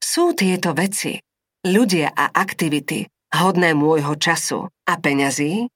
Sú 0.00 0.36
tieto 0.36 0.74
veci, 0.76 1.18
ľudia 1.66 2.12
a 2.12 2.30
aktivity 2.30 3.06
hodné 3.34 3.78
môjho 3.78 4.18
času 4.18 4.66
a 4.66 4.92
peňazí? 4.98 5.70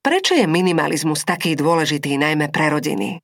Prečo 0.00 0.32
je 0.32 0.46
minimalizmus 0.48 1.26
taký 1.26 1.52
dôležitý 1.58 2.16
najmä 2.16 2.48
pre 2.48 2.72
rodiny? 2.72 3.20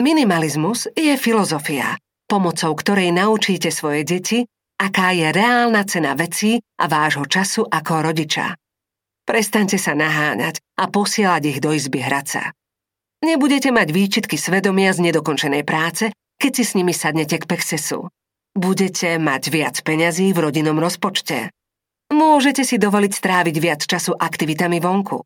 Minimalizmus 0.00 0.88
je 0.96 1.14
filozofia, 1.20 1.94
pomocou 2.24 2.72
ktorej 2.72 3.12
naučíte 3.12 3.68
svoje 3.68 4.02
deti, 4.02 4.38
aká 4.80 5.12
je 5.12 5.28
reálna 5.28 5.84
cena 5.84 6.16
vecí 6.16 6.56
a 6.80 6.88
vášho 6.88 7.28
času 7.28 7.68
ako 7.68 8.10
rodiča. 8.10 8.56
Prestaňte 9.30 9.78
sa 9.78 9.94
naháňať 9.94 10.58
a 10.74 10.90
posielať 10.90 11.42
ich 11.46 11.58
do 11.62 11.70
izby 11.70 12.02
hrať 12.02 12.26
sa. 12.26 12.42
Nebudete 13.22 13.70
mať 13.70 13.94
výčitky 13.94 14.34
svedomia 14.34 14.90
z 14.90 15.06
nedokončenej 15.06 15.62
práce, 15.62 16.10
keď 16.34 16.50
si 16.50 16.64
s 16.66 16.74
nimi 16.74 16.90
sadnete 16.90 17.38
k 17.38 17.46
pexesu 17.46 18.10
budete 18.56 19.18
mať 19.18 19.42
viac 19.50 19.76
peňazí 19.80 20.34
v 20.34 20.42
rodinnom 20.50 20.78
rozpočte. 20.78 21.50
Môžete 22.10 22.66
si 22.66 22.76
dovoliť 22.76 23.12
stráviť 23.14 23.56
viac 23.62 23.80
času 23.86 24.18
aktivitami 24.18 24.82
vonku. 24.82 25.22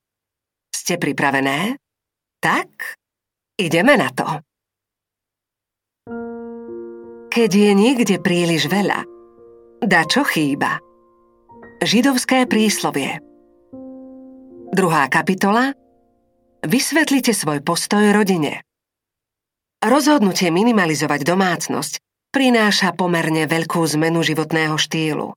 Ste 0.68 1.00
pripravené? 1.00 1.80
Tak, 2.44 3.00
ideme 3.56 3.96
na 3.96 4.12
to. 4.12 4.26
Keď 7.32 7.50
je 7.50 7.72
niekde 7.72 8.16
príliš 8.20 8.68
veľa, 8.68 9.00
da 9.80 10.04
čo 10.04 10.22
chýba? 10.22 10.78
Židovské 11.80 12.44
príslovie 12.46 13.18
Druhá 14.74 15.06
kapitola 15.06 15.70
Vysvetlite 16.66 17.30
svoj 17.30 17.62
postoj 17.62 18.10
rodine. 18.10 18.66
Rozhodnutie 19.78 20.50
minimalizovať 20.50 21.22
domácnosť 21.22 22.02
prináša 22.34 22.90
pomerne 22.90 23.46
veľkú 23.46 23.78
zmenu 23.94 24.26
životného 24.26 24.74
štýlu. 24.74 25.30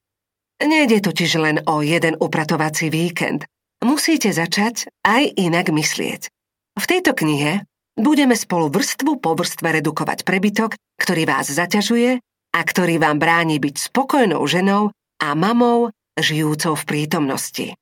Nejde 0.57 1.05
totiž 1.05 1.31
len 1.37 1.61
o 1.69 1.85
jeden 1.85 2.17
upratovací 2.17 2.89
víkend. 2.89 3.45
Musíte 3.85 4.33
začať 4.33 4.89
aj 5.05 5.37
inak 5.37 5.69
myslieť. 5.69 6.33
V 6.73 6.85
tejto 6.89 7.13
knihe 7.13 7.61
budeme 7.93 8.33
spolu 8.33 8.73
vrstvu 8.73 9.21
po 9.21 9.37
vrstve 9.37 9.85
redukovať 9.85 10.25
prebytok, 10.25 10.73
ktorý 10.97 11.29
vás 11.29 11.53
zaťažuje 11.53 12.17
a 12.57 12.59
ktorý 12.65 12.97
vám 12.97 13.21
bráni 13.21 13.61
byť 13.61 13.93
spokojnou 13.93 14.41
ženou 14.49 14.89
a 15.21 15.27
mamou 15.37 15.93
žijúcou 16.17 16.73
v 16.73 16.87
prítomnosti. 16.89 17.77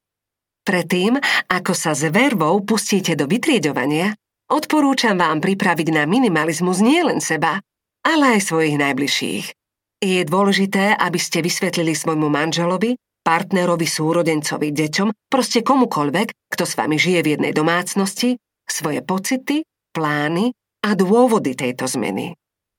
Predtým, 0.66 1.22
ako 1.46 1.78
sa 1.78 1.94
s 1.94 2.10
vervou 2.10 2.58
pustíte 2.66 3.14
do 3.14 3.30
vytriedovania, 3.30 4.18
odporúčam 4.50 5.14
vám 5.14 5.38
pripraviť 5.38 5.94
na 5.94 6.10
minimalizmus 6.10 6.82
nielen 6.82 7.22
seba, 7.22 7.62
ale 8.02 8.38
aj 8.38 8.50
svojich 8.50 8.74
najbližších. 8.82 9.46
Je 10.02 10.22
dôležité, 10.26 10.98
aby 10.98 11.22
ste 11.22 11.46
vysvetlili 11.46 11.94
svojmu 11.94 12.28
manželovi, 12.34 12.98
partnerovi, 13.22 13.86
súrodencovi, 13.86 14.70
deťom, 14.74 15.30
proste 15.30 15.62
komukoľvek, 15.62 16.50
kto 16.50 16.64
s 16.66 16.74
vami 16.78 16.98
žije 16.98 17.20
v 17.22 17.32
jednej 17.38 17.54
domácnosti, 17.54 18.38
svoje 18.66 19.06
pocity, 19.06 19.66
plány 19.94 20.50
a 20.86 20.98
dôvody 20.98 21.54
tejto 21.54 21.86
zmeny. 21.90 22.34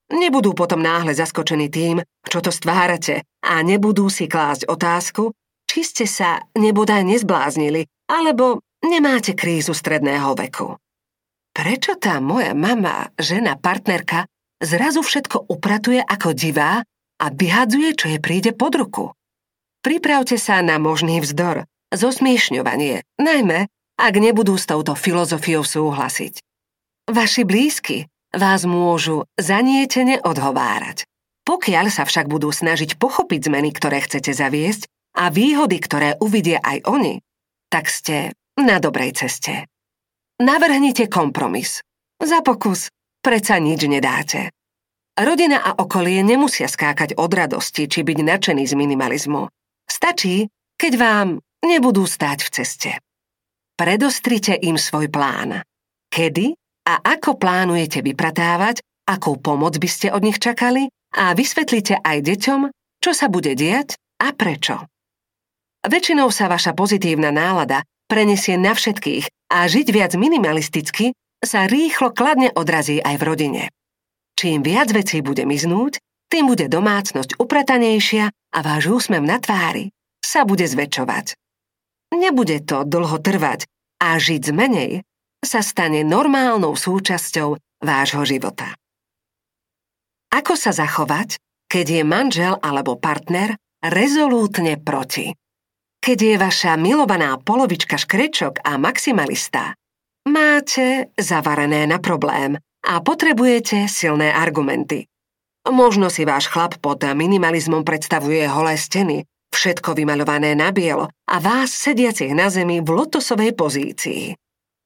Nebudú 0.06 0.54
potom 0.54 0.78
náhle 0.78 1.14
zaskočení 1.14 1.66
tým, 1.66 1.98
čo 2.26 2.38
to 2.38 2.54
stvárate 2.54 3.26
a 3.42 3.58
nebudú 3.66 4.06
si 4.06 4.30
klásť 4.30 4.70
otázku, 4.70 5.34
či 5.76 5.84
ste 5.84 6.08
sa 6.08 6.40
nebodaj 6.56 7.04
nezbláznili, 7.04 7.84
alebo 8.08 8.64
nemáte 8.80 9.36
krízu 9.36 9.76
stredného 9.76 10.32
veku. 10.32 10.80
Prečo 11.52 12.00
tá 12.00 12.16
moja 12.16 12.56
mama, 12.56 13.12
žena, 13.20 13.60
partnerka 13.60 14.24
zrazu 14.56 15.04
všetko 15.04 15.52
upratuje 15.52 16.00
ako 16.00 16.32
divá 16.32 16.80
a 17.20 17.26
vyhadzuje, 17.28 17.92
čo 17.92 18.08
jej 18.08 18.24
príde 18.24 18.56
pod 18.56 18.72
ruku? 18.72 19.04
Pripravte 19.84 20.40
sa 20.40 20.64
na 20.64 20.80
možný 20.80 21.20
vzdor, 21.20 21.68
zosmiešňovanie, 21.92 23.04
najmä 23.20 23.68
ak 24.00 24.14
nebudú 24.16 24.56
s 24.56 24.64
touto 24.64 24.96
filozofiou 24.96 25.60
súhlasiť. 25.60 26.40
Vaši 27.04 27.44
blízky 27.44 28.08
vás 28.32 28.64
môžu 28.64 29.28
zanietene 29.36 30.24
odhovárať. 30.24 31.04
Pokiaľ 31.44 31.92
sa 31.92 32.08
však 32.08 32.32
budú 32.32 32.48
snažiť 32.48 32.96
pochopiť 32.96 33.52
zmeny, 33.52 33.76
ktoré 33.76 34.00
chcete 34.00 34.32
zaviesť 34.32 34.88
a 35.16 35.32
výhody, 35.32 35.80
ktoré 35.80 36.20
uvidia 36.20 36.60
aj 36.60 36.84
oni, 36.84 37.14
tak 37.72 37.88
ste 37.88 38.36
na 38.60 38.76
dobrej 38.76 39.16
ceste. 39.16 39.64
Navrhnite 40.36 41.08
kompromis. 41.08 41.80
Za 42.20 42.44
pokus 42.44 42.92
preca 43.24 43.56
nič 43.56 43.88
nedáte. 43.88 44.52
Rodina 45.16 45.64
a 45.64 45.80
okolie 45.80 46.20
nemusia 46.20 46.68
skákať 46.68 47.16
od 47.16 47.32
radosti 47.32 47.88
či 47.88 48.04
byť 48.04 48.18
nadšený 48.20 48.64
z 48.68 48.74
minimalizmu. 48.76 49.48
Stačí, 49.88 50.44
keď 50.76 50.92
vám 51.00 51.28
nebudú 51.64 52.04
stáť 52.04 52.44
v 52.44 52.52
ceste. 52.52 52.90
Predostrite 53.80 54.52
im 54.52 54.76
svoj 54.76 55.08
plán. 55.08 55.64
Kedy 56.12 56.52
a 56.86 57.00
ako 57.00 57.40
plánujete 57.40 58.04
vypratávať, 58.04 58.84
akú 59.08 59.40
pomoc 59.40 59.80
by 59.80 59.88
ste 59.88 60.12
od 60.12 60.20
nich 60.20 60.36
čakali 60.36 60.88
a 61.16 61.32
vysvetlite 61.32 61.96
aj 62.04 62.18
deťom, 62.20 62.60
čo 63.00 63.10
sa 63.16 63.32
bude 63.32 63.56
diať 63.56 63.96
a 64.20 64.36
prečo. 64.36 64.84
Väčšinou 65.86 66.34
sa 66.34 66.50
vaša 66.50 66.74
pozitívna 66.74 67.30
nálada 67.30 67.86
prenesie 68.10 68.58
na 68.58 68.74
všetkých 68.74 69.54
a 69.54 69.70
žiť 69.70 69.86
viac 69.94 70.12
minimalisticky 70.18 71.14
sa 71.38 71.70
rýchlo 71.70 72.10
kladne 72.10 72.50
odrazí 72.50 72.98
aj 72.98 73.14
v 73.18 73.22
rodine. 73.22 73.62
Čím 74.34 74.66
viac 74.66 74.90
vecí 74.90 75.22
bude 75.22 75.46
miznúť, 75.46 76.02
tým 76.26 76.50
bude 76.50 76.66
domácnosť 76.66 77.38
upratanejšia 77.38 78.24
a 78.34 78.58
váš 78.66 78.90
úsmev 78.90 79.22
na 79.22 79.38
tvári 79.38 79.94
sa 80.18 80.42
bude 80.42 80.66
zväčšovať. 80.66 81.38
Nebude 82.18 82.66
to 82.66 82.82
dlho 82.82 83.22
trvať 83.22 83.70
a 84.02 84.18
žiť 84.18 84.42
z 84.42 84.52
menej 84.52 84.92
sa 85.46 85.62
stane 85.62 86.02
normálnou 86.02 86.74
súčasťou 86.74 87.78
vášho 87.78 88.26
života. 88.26 88.74
Ako 90.34 90.58
sa 90.58 90.74
zachovať, 90.74 91.38
keď 91.70 91.86
je 91.86 92.02
manžel 92.02 92.54
alebo 92.58 92.98
partner 92.98 93.54
rezolútne 93.86 94.74
proti? 94.82 95.30
Keď 96.06 96.22
je 96.22 96.36
vaša 96.38 96.78
milovaná 96.78 97.34
polovička 97.34 97.98
škrečok 97.98 98.62
a 98.62 98.78
maximalista, 98.78 99.74
máte 100.30 101.10
zavarené 101.18 101.82
na 101.82 101.98
problém 101.98 102.54
a 102.86 103.02
potrebujete 103.02 103.90
silné 103.90 104.30
argumenty. 104.30 105.10
Možno 105.66 106.06
si 106.06 106.22
váš 106.22 106.46
chlap 106.46 106.78
pod 106.78 107.02
minimalizmom 107.02 107.82
predstavuje 107.82 108.46
holé 108.46 108.78
steny, 108.78 109.26
všetko 109.50 109.98
vymaľované 109.98 110.54
na 110.54 110.70
bielo 110.70 111.10
a 111.26 111.42
vás 111.42 111.74
sediacich 111.74 112.30
na 112.38 112.54
zemi 112.54 112.78
v 112.78 112.86
lotosovej 112.86 113.58
pozícii. 113.58 114.38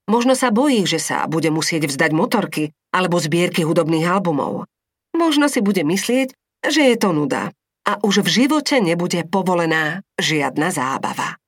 Možno 0.08 0.32
sa 0.32 0.48
bojí, 0.48 0.88
že 0.88 0.96
sa 0.96 1.28
bude 1.28 1.52
musieť 1.52 1.84
vzdať 1.84 2.16
motorky 2.16 2.72
alebo 2.96 3.20
zbierky 3.20 3.60
hudobných 3.68 4.08
albumov. 4.08 4.64
Možno 5.12 5.52
si 5.52 5.60
bude 5.60 5.84
myslieť, 5.84 6.32
že 6.64 6.80
je 6.80 6.96
to 6.96 7.12
nuda 7.12 7.52
a 7.86 8.00
už 8.04 8.26
v 8.26 8.44
živote 8.44 8.78
nebude 8.80 9.24
povolená 9.24 10.04
žiadna 10.20 10.68
zábava. 10.70 11.40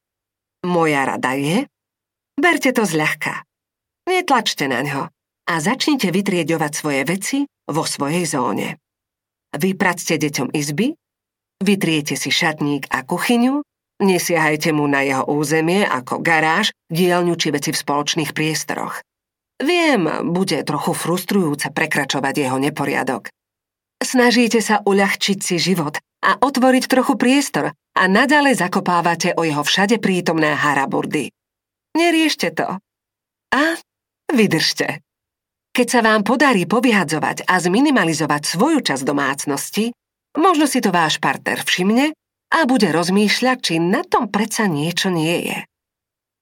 Moja 0.62 1.04
rada 1.04 1.34
je, 1.34 1.66
berte 2.38 2.70
to 2.72 2.86
zľahka. 2.86 3.42
Netlačte 4.08 4.66
na 4.66 4.82
ňo 4.82 5.02
a 5.46 5.54
začnite 5.58 6.10
vytrieďovať 6.10 6.72
svoje 6.72 7.02
veci 7.06 7.38
vo 7.66 7.82
svojej 7.86 8.24
zóne. 8.26 8.78
Vypracte 9.52 10.16
deťom 10.16 10.54
izby, 10.56 10.96
vytriete 11.60 12.16
si 12.16 12.30
šatník 12.32 12.88
a 12.88 13.04
kuchyňu, 13.04 13.62
nesiahajte 14.00 14.72
mu 14.72 14.88
na 14.88 15.04
jeho 15.04 15.28
územie 15.28 15.84
ako 15.84 16.24
garáž, 16.24 16.72
dielňu 16.88 17.36
či 17.36 17.52
veci 17.52 17.70
v 17.70 17.80
spoločných 17.82 18.32
priestoroch. 18.32 19.04
Viem, 19.62 20.10
bude 20.34 20.58
trochu 20.66 20.90
frustrujúce 20.90 21.70
prekračovať 21.70 22.34
jeho 22.34 22.58
neporiadok. 22.58 23.30
Snažíte 24.02 24.58
sa 24.58 24.82
uľahčiť 24.82 25.38
si 25.38 25.62
život 25.62 26.02
a 26.22 26.38
otvoriť 26.38 26.84
trochu 26.86 27.18
priestor 27.18 27.74
a 27.74 28.02
naďalej 28.06 28.62
zakopávate 28.62 29.34
o 29.34 29.42
jeho 29.42 29.66
všade 29.66 29.98
prítomné 29.98 30.54
haraburdy. 30.54 31.34
Neriešte 31.98 32.54
to. 32.54 32.78
A 33.52 33.64
vydržte. 34.32 35.02
Keď 35.72 35.86
sa 35.88 36.00
vám 36.04 36.24
podarí 36.24 36.64
povyhadzovať 36.68 37.48
a 37.48 37.60
zminimalizovať 37.60 38.42
svoju 38.44 38.80
časť 38.84 39.02
domácnosti, 39.04 39.92
možno 40.36 40.68
si 40.68 40.80
to 40.84 40.92
váš 40.92 41.16
partner 41.20 41.64
všimne 41.64 42.12
a 42.52 42.58
bude 42.68 42.92
rozmýšľať, 42.92 43.56
či 43.60 43.74
na 43.80 44.04
tom 44.04 44.28
predsa 44.28 44.68
niečo 44.68 45.08
nie 45.08 45.48
je. 45.48 45.58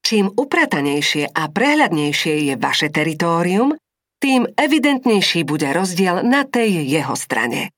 Čím 0.03 0.35
upratanejšie 0.35 1.31
a 1.31 1.47
prehľadnejšie 1.47 2.51
je 2.51 2.55
vaše 2.59 2.91
teritórium, 2.91 3.79
tým 4.21 4.51
evidentnejší 4.59 5.47
bude 5.47 5.71
rozdiel 5.71 6.27
na 6.27 6.45
tej 6.45 6.85
jeho 6.85 7.15
strane. 7.15 7.73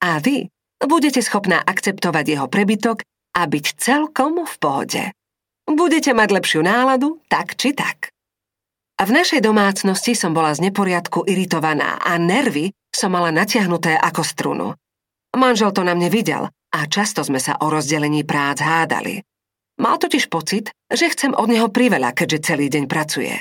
A 0.00 0.22
vy 0.22 0.48
budete 0.86 1.22
schopná 1.22 1.62
akceptovať 1.62 2.24
jeho 2.26 2.46
prebytok 2.50 3.02
a 3.36 3.46
byť 3.48 3.66
celkom 3.78 4.44
v 4.44 4.54
pohode. 4.60 5.02
Budete 5.66 6.10
mať 6.12 6.28
lepšiu 6.42 6.60
náladu, 6.60 7.22
tak 7.30 7.54
či 7.54 7.72
tak. 7.72 8.10
A 9.00 9.08
v 9.08 9.14
našej 9.14 9.40
domácnosti 9.42 10.12
som 10.14 10.36
bola 10.36 10.52
z 10.54 10.68
neporiadku 10.68 11.26
iritovaná 11.26 11.98
a 12.02 12.18
nervy 12.20 12.70
som 12.92 13.14
mala 13.14 13.32
natiahnuté 13.32 13.96
ako 13.96 14.22
strunu. 14.22 14.68
Manžel 15.32 15.72
to 15.72 15.80
na 15.82 15.96
mne 15.96 16.12
videl 16.12 16.52
a 16.52 16.78
často 16.86 17.24
sme 17.24 17.40
sa 17.40 17.56
o 17.58 17.72
rozdelení 17.72 18.22
prác 18.22 18.60
hádali. 18.60 19.24
Mal 19.80 19.96
totiž 19.96 20.28
pocit, 20.28 20.70
že 20.92 21.08
chcem 21.08 21.32
od 21.32 21.48
neho 21.48 21.72
priveľa, 21.72 22.12
keďže 22.12 22.52
celý 22.52 22.68
deň 22.68 22.84
pracuje. 22.84 23.40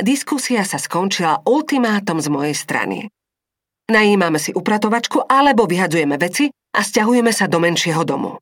Diskusia 0.00 0.66
sa 0.66 0.80
skončila 0.80 1.46
ultimátom 1.46 2.18
z 2.18 2.28
mojej 2.32 2.56
strany. 2.56 3.06
Najímame 3.88 4.42
si 4.42 4.50
upratovačku 4.50 5.22
alebo 5.30 5.70
vyhadzujeme 5.70 6.18
veci 6.18 6.50
a 6.70 6.80
stiahujeme 6.80 7.34
sa 7.34 7.50
do 7.50 7.58
menšieho 7.58 8.02
domu. 8.06 8.38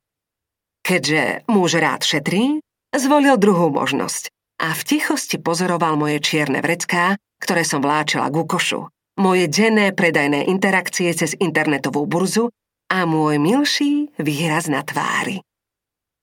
Keďže 0.85 1.45
muž 1.49 1.77
rád 1.77 2.05
šetrí, 2.05 2.63
zvolil 2.93 3.37
druhú 3.37 3.69
možnosť 3.69 4.31
a 4.59 4.73
v 4.73 4.81
tichosti 4.81 5.37
pozoroval 5.39 5.95
moje 5.95 6.19
čierne 6.19 6.59
vrecká, 6.59 7.15
ktoré 7.39 7.63
som 7.63 7.79
vláčila 7.79 8.27
k 8.27 8.43
košu, 8.43 8.89
moje 9.19 9.47
denné 9.47 9.91
predajné 9.95 10.47
interakcie 10.47 11.11
cez 11.15 11.35
internetovú 11.39 12.07
burzu 12.07 12.51
a 12.89 13.05
môj 13.05 13.37
milší 13.37 14.09
výraz 14.17 14.67
na 14.67 14.81
tvári. 14.81 15.43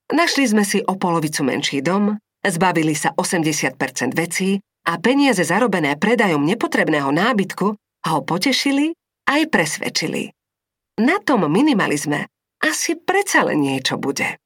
Našli 0.07 0.47
sme 0.47 0.62
si 0.62 0.83
o 0.87 0.95
polovicu 0.95 1.42
menší 1.42 1.83
dom, 1.83 2.14
zbavili 2.47 2.95
sa 2.95 3.11
80% 3.14 4.14
vecí 4.14 4.62
a 4.87 5.03
peniaze 5.03 5.42
zarobené 5.42 5.99
predajom 5.99 6.47
nepotrebného 6.47 7.11
nábytku 7.11 7.66
ho 8.07 8.19
potešili 8.23 8.95
aj 9.27 9.51
presvedčili. 9.51 10.31
Na 10.97 11.21
tom 11.21 11.45
minimalizme 11.53 12.25
asi 12.65 12.97
predsa 12.97 13.45
len 13.45 13.61
niečo 13.61 14.01
bude. 14.01 14.41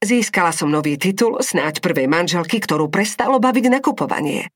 Získala 0.00 0.52
som 0.52 0.68
nový 0.68 1.00
titul 1.00 1.40
snáď 1.40 1.80
prvej 1.80 2.08
manželky, 2.08 2.60
ktorú 2.60 2.88
prestalo 2.92 3.40
baviť 3.40 3.80
nakupovanie. 3.80 4.48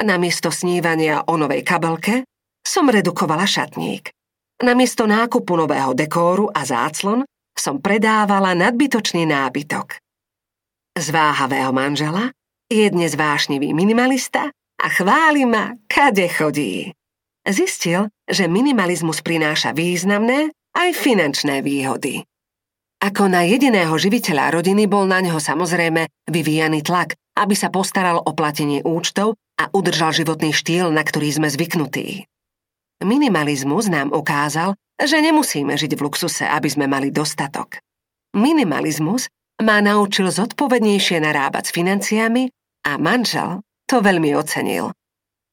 Namiesto 0.00 0.48
snívania 0.48 1.28
o 1.28 1.36
novej 1.36 1.64
kabelke 1.64 2.24
som 2.64 2.88
redukovala 2.88 3.44
šatník. 3.44 4.12
Namiesto 4.64 5.04
nákupu 5.04 5.56
nového 5.56 5.92
dekóru 5.92 6.48
a 6.48 6.64
záclon 6.64 7.24
som 7.52 7.80
predávala 7.80 8.56
nadbytočný 8.56 9.28
nábytok. 9.28 10.00
Z 10.96 11.06
váhavého 11.12 11.72
manžela 11.72 12.32
je 12.68 12.88
dnes 12.88 13.12
vášnivý 13.12 13.76
minimalista 13.76 14.48
a 14.80 14.86
chváli 14.88 15.44
ma, 15.44 15.76
kade 15.88 16.28
chodí. 16.32 16.92
Zistil, 17.44 18.08
že 18.28 18.48
minimalizmus 18.48 19.20
prináša 19.20 19.72
významné 19.76 20.52
aj 20.72 20.88
finančné 20.96 21.60
výhody. 21.60 22.24
Ako 23.02 23.26
na 23.26 23.42
jediného 23.42 23.92
živiteľa 23.98 24.54
rodiny 24.54 24.86
bol 24.86 25.10
na 25.10 25.18
neho 25.18 25.42
samozrejme 25.42 26.06
vyvíjaný 26.30 26.86
tlak, 26.86 27.18
aby 27.34 27.54
sa 27.58 27.66
postaral 27.66 28.22
o 28.22 28.30
platenie 28.30 28.84
účtov 28.86 29.34
a 29.58 29.66
udržal 29.74 30.14
životný 30.14 30.54
štýl, 30.54 30.94
na 30.94 31.02
ktorý 31.02 31.34
sme 31.34 31.48
zvyknutí. 31.50 32.30
Minimalizmus 33.02 33.90
nám 33.90 34.14
ukázal, 34.14 34.78
že 35.02 35.18
nemusíme 35.18 35.74
žiť 35.74 35.98
v 35.98 36.04
luxuse, 36.06 36.46
aby 36.46 36.70
sme 36.70 36.86
mali 36.86 37.10
dostatok. 37.10 37.82
Minimalizmus 38.38 39.26
ma 39.58 39.82
naučil 39.82 40.30
zodpovednejšie 40.30 41.18
narábať 41.18 41.68
s 41.68 41.74
financiami 41.74 42.48
a 42.86 43.02
manžel 43.02 43.66
to 43.90 43.98
veľmi 43.98 44.30
ocenil. 44.38 44.94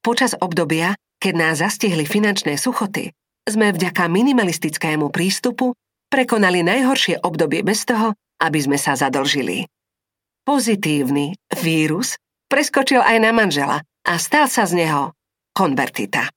Počas 0.06 0.38
obdobia, 0.38 0.94
keď 1.18 1.34
nás 1.34 1.56
zastihli 1.60 2.06
finančné 2.06 2.56
suchoty, 2.56 3.12
sme 3.50 3.74
vďaka 3.74 4.06
minimalistickému 4.08 5.10
prístupu 5.10 5.74
prekonali 6.10 6.66
najhoršie 6.66 7.22
obdobie 7.22 7.62
bez 7.66 7.86
toho, 7.86 8.16
aby 8.42 8.60
sme 8.62 8.78
sa 8.80 8.96
zadlžili. 8.96 9.68
Pozitívny 10.48 11.38
vírus 11.62 12.18
preskočil 12.50 13.04
aj 13.04 13.18
na 13.22 13.30
manžela 13.30 13.78
a 14.08 14.14
stal 14.18 14.50
sa 14.50 14.66
z 14.66 14.86
neho 14.86 15.14
konvertita. 15.54 16.32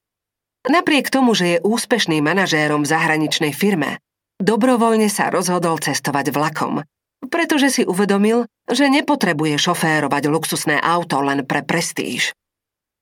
Napriek 0.68 1.08
tomu, 1.10 1.34
že 1.34 1.58
je 1.58 1.64
úspešným 1.64 2.22
manažérom 2.22 2.86
v 2.86 2.90
zahraničnej 2.92 3.50
firme, 3.50 3.98
dobrovoľne 4.38 5.10
sa 5.10 5.32
rozhodol 5.32 5.80
cestovať 5.80 6.30
vlakom, 6.30 6.84
pretože 7.30 7.80
si 7.80 7.82
uvedomil, 7.82 8.46
že 8.70 8.90
nepotrebuje 8.90 9.58
šoférovať 9.58 10.22
luxusné 10.30 10.76
auto 10.78 11.18
len 11.22 11.42
pre 11.46 11.66
prestíž. 11.66 12.34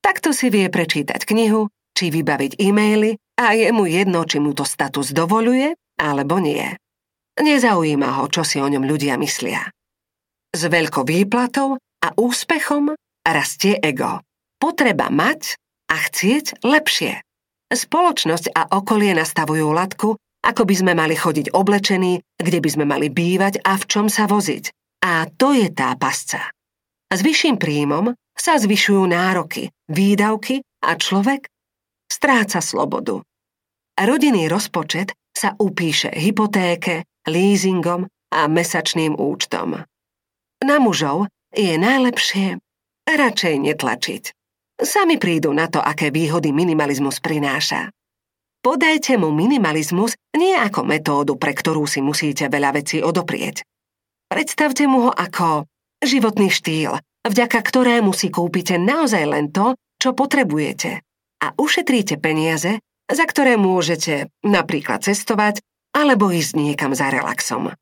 Takto 0.01 0.33
si 0.33 0.49
vie 0.49 0.73
prečítať 0.73 1.29
knihu, 1.29 1.68
či 1.96 2.12
vybaviť 2.12 2.61
e-maily 2.61 3.16
a 3.40 3.57
je 3.57 3.68
mu 3.72 3.88
jedno, 3.88 4.24
či 4.29 4.38
mu 4.38 4.53
to 4.53 4.64
status 4.64 5.12
dovoluje 5.16 5.74
alebo 6.00 6.40
nie. 6.40 6.76
Nezaujíma 7.40 8.20
ho, 8.20 8.24
čo 8.29 8.44
si 8.44 8.61
o 8.61 8.68
ňom 8.68 8.85
ľudia 8.85 9.16
myslia. 9.20 9.64
S 10.50 10.62
veľkou 10.66 11.07
výplatou 11.07 11.79
a 11.79 12.09
úspechom 12.16 12.92
rastie 13.24 13.79
ego. 13.81 14.20
Potreba 14.61 15.09
mať 15.09 15.57
a 15.88 15.96
chcieť 15.96 16.64
lepšie. 16.64 17.22
Spoločnosť 17.70 18.50
a 18.53 18.74
okolie 18.74 19.14
nastavujú 19.14 19.70
latku, 19.70 20.18
ako 20.42 20.62
by 20.66 20.74
sme 20.74 20.92
mali 20.96 21.14
chodiť 21.14 21.55
oblečení, 21.55 22.18
kde 22.40 22.59
by 22.59 22.68
sme 22.68 22.85
mali 22.88 23.12
bývať 23.12 23.62
a 23.62 23.76
v 23.79 23.85
čom 23.87 24.07
sa 24.11 24.26
voziť. 24.26 24.72
A 25.07 25.29
to 25.31 25.55
je 25.57 25.70
tá 25.72 25.94
pasca. 25.96 26.50
S 27.11 27.20
vyšším 27.24 27.57
príjmom 27.57 28.12
sa 28.37 28.57
zvyšujú 28.57 29.05
nároky, 29.11 29.68
výdavky 29.88 30.64
a 30.85 30.96
človek 30.96 31.48
stráca 32.11 32.59
slobodu. 32.59 33.23
Rodinný 33.94 34.51
rozpočet 34.51 35.14
sa 35.31 35.55
upíše 35.55 36.11
hypotéke, 36.11 37.07
leasingom 37.31 38.11
a 38.35 38.40
mesačným 38.51 39.14
účtom. 39.14 39.87
Na 40.61 40.77
mužov 40.83 41.31
je 41.55 41.79
najlepšie 41.79 42.59
radšej 43.07 43.55
netlačiť. 43.62 44.25
Sami 44.81 45.20
prídu 45.20 45.53
na 45.55 45.68
to, 45.68 45.79
aké 45.79 46.11
výhody 46.11 46.51
minimalizmus 46.51 47.20
prináša. 47.20 47.92
Podajte 48.61 49.16
mu 49.16 49.33
minimalizmus 49.33 50.16
nie 50.37 50.53
ako 50.53 50.85
metódu, 50.85 51.33
pre 51.37 51.57
ktorú 51.57 51.88
si 51.88 52.05
musíte 52.05 52.49
veľa 52.49 52.77
vecí 52.77 53.01
odoprieť. 53.01 53.64
Predstavte 54.29 54.85
mu 54.85 55.09
ho 55.09 55.12
ako 55.12 55.64
životný 56.05 56.53
štýl, 56.53 56.96
vďaka 57.25 57.61
ktorému 57.61 58.12
si 58.12 58.29
kúpite 58.29 58.77
naozaj 58.77 59.25
len 59.29 59.49
to, 59.53 59.77
čo 60.01 60.12
potrebujete 60.12 61.05
a 61.40 61.57
ušetríte 61.57 62.20
peniaze, 62.20 62.79
za 63.11 63.24
ktoré 63.26 63.59
môžete 63.59 64.31
napríklad 64.46 65.03
cestovať 65.03 65.64
alebo 65.90 66.31
ísť 66.31 66.55
niekam 66.55 66.92
za 66.94 67.11
relaxom. 67.11 67.74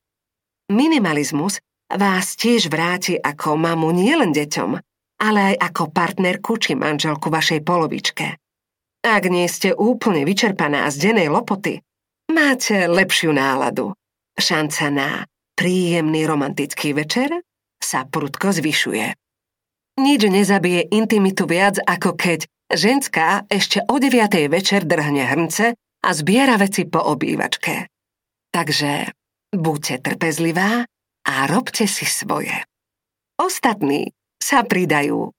Minimalizmus 0.73 1.61
vás 1.89 2.33
tiež 2.37 2.69
vráti 2.69 3.17
ako 3.17 3.57
mamu 3.57 3.93
nielen 3.93 4.33
deťom, 4.33 4.71
ale 5.19 5.39
aj 5.53 5.55
ako 5.69 5.83
partnerku 5.91 6.57
či 6.57 6.73
manželku 6.73 7.27
vašej 7.27 7.61
polovičke. 7.61 8.27
Ak 8.99 9.23
nie 9.31 9.47
ste 9.47 9.71
úplne 9.73 10.27
vyčerpaná 10.27 10.87
z 10.91 11.11
denej 11.11 11.31
lopoty, 11.31 11.79
máte 12.31 12.87
lepšiu 12.87 13.31
náladu. 13.31 13.95
Šanca 14.39 14.85
na 14.91 15.09
príjemný 15.55 16.23
romantický 16.23 16.95
večer 16.95 17.43
sa 17.79 18.07
prudko 18.07 18.55
zvyšuje. 18.55 19.07
Nič 19.99 20.21
nezabije 20.23 20.95
intimitu 20.95 21.43
viac, 21.43 21.75
ako 21.83 22.15
keď 22.15 22.47
ženská 22.73 23.49
ešte 23.49 23.81
o 23.85 23.97
9. 23.97 24.49
večer 24.49 24.85
drhne 24.85 25.25
hrnce 25.25 25.73
a 25.77 26.09
zbiera 26.13 26.55
veci 26.55 26.85
po 26.85 27.01
obývačke. 27.01 27.89
Takže 28.49 29.13
buďte 29.53 29.95
trpezlivá 30.05 30.85
a 31.25 31.33
robte 31.45 31.85
si 31.85 32.05
svoje. 32.05 32.53
Ostatní 33.37 34.13
sa 34.39 34.65
pridajú. 34.65 35.29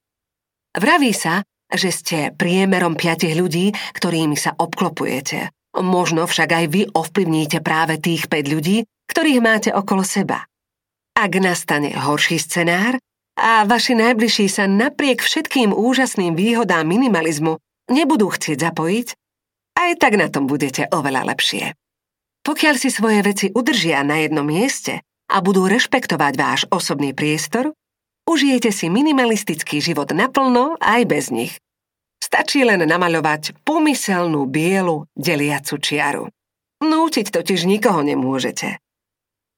Vraví 0.77 1.13
sa, 1.17 1.43
že 1.71 1.91
ste 1.91 2.19
priemerom 2.35 2.99
piatich 2.99 3.35
ľudí, 3.35 3.75
ktorými 3.95 4.35
sa 4.35 4.55
obklopujete. 4.55 5.51
Možno 5.79 6.27
však 6.27 6.51
aj 6.51 6.67
vy 6.67 6.83
ovplyvníte 6.91 7.63
práve 7.63 8.03
tých 8.03 8.27
5 8.27 8.55
ľudí, 8.55 8.83
ktorých 9.07 9.41
máte 9.43 9.71
okolo 9.71 10.03
seba. 10.03 10.47
Ak 11.15 11.31
nastane 11.39 11.95
horší 11.95 12.39
scenár 12.43 12.99
a 13.41 13.65
vaši 13.65 13.97
najbližší 13.97 14.47
sa 14.53 14.69
napriek 14.69 15.25
všetkým 15.25 15.73
úžasným 15.73 16.37
výhodám 16.37 16.85
minimalizmu 16.85 17.57
nebudú 17.89 18.29
chcieť 18.29 18.69
zapojiť, 18.69 19.09
aj 19.81 19.91
tak 19.97 20.21
na 20.21 20.29
tom 20.29 20.45
budete 20.45 20.85
oveľa 20.93 21.33
lepšie. 21.33 21.73
Pokiaľ 22.45 22.75
si 22.77 22.93
svoje 22.93 23.25
veci 23.25 23.47
udržia 23.49 24.05
na 24.05 24.21
jednom 24.21 24.45
mieste 24.45 25.01
a 25.33 25.37
budú 25.41 25.65
rešpektovať 25.65 26.33
váš 26.37 26.61
osobný 26.69 27.17
priestor, 27.17 27.73
Užijete 28.31 28.71
si 28.71 28.87
minimalistický 28.87 29.83
život 29.83 30.15
naplno 30.15 30.79
aj 30.79 31.03
bez 31.03 31.35
nich. 31.35 31.59
Stačí 32.23 32.63
len 32.63 32.79
namaľovať 32.79 33.67
pomyselnú 33.67 34.47
bielu 34.47 35.03
deliacu 35.19 35.75
čiaru. 35.83 36.25
Nútiť 36.79 37.27
totiž 37.35 37.67
nikoho 37.67 38.07
nemôžete. 38.07 38.79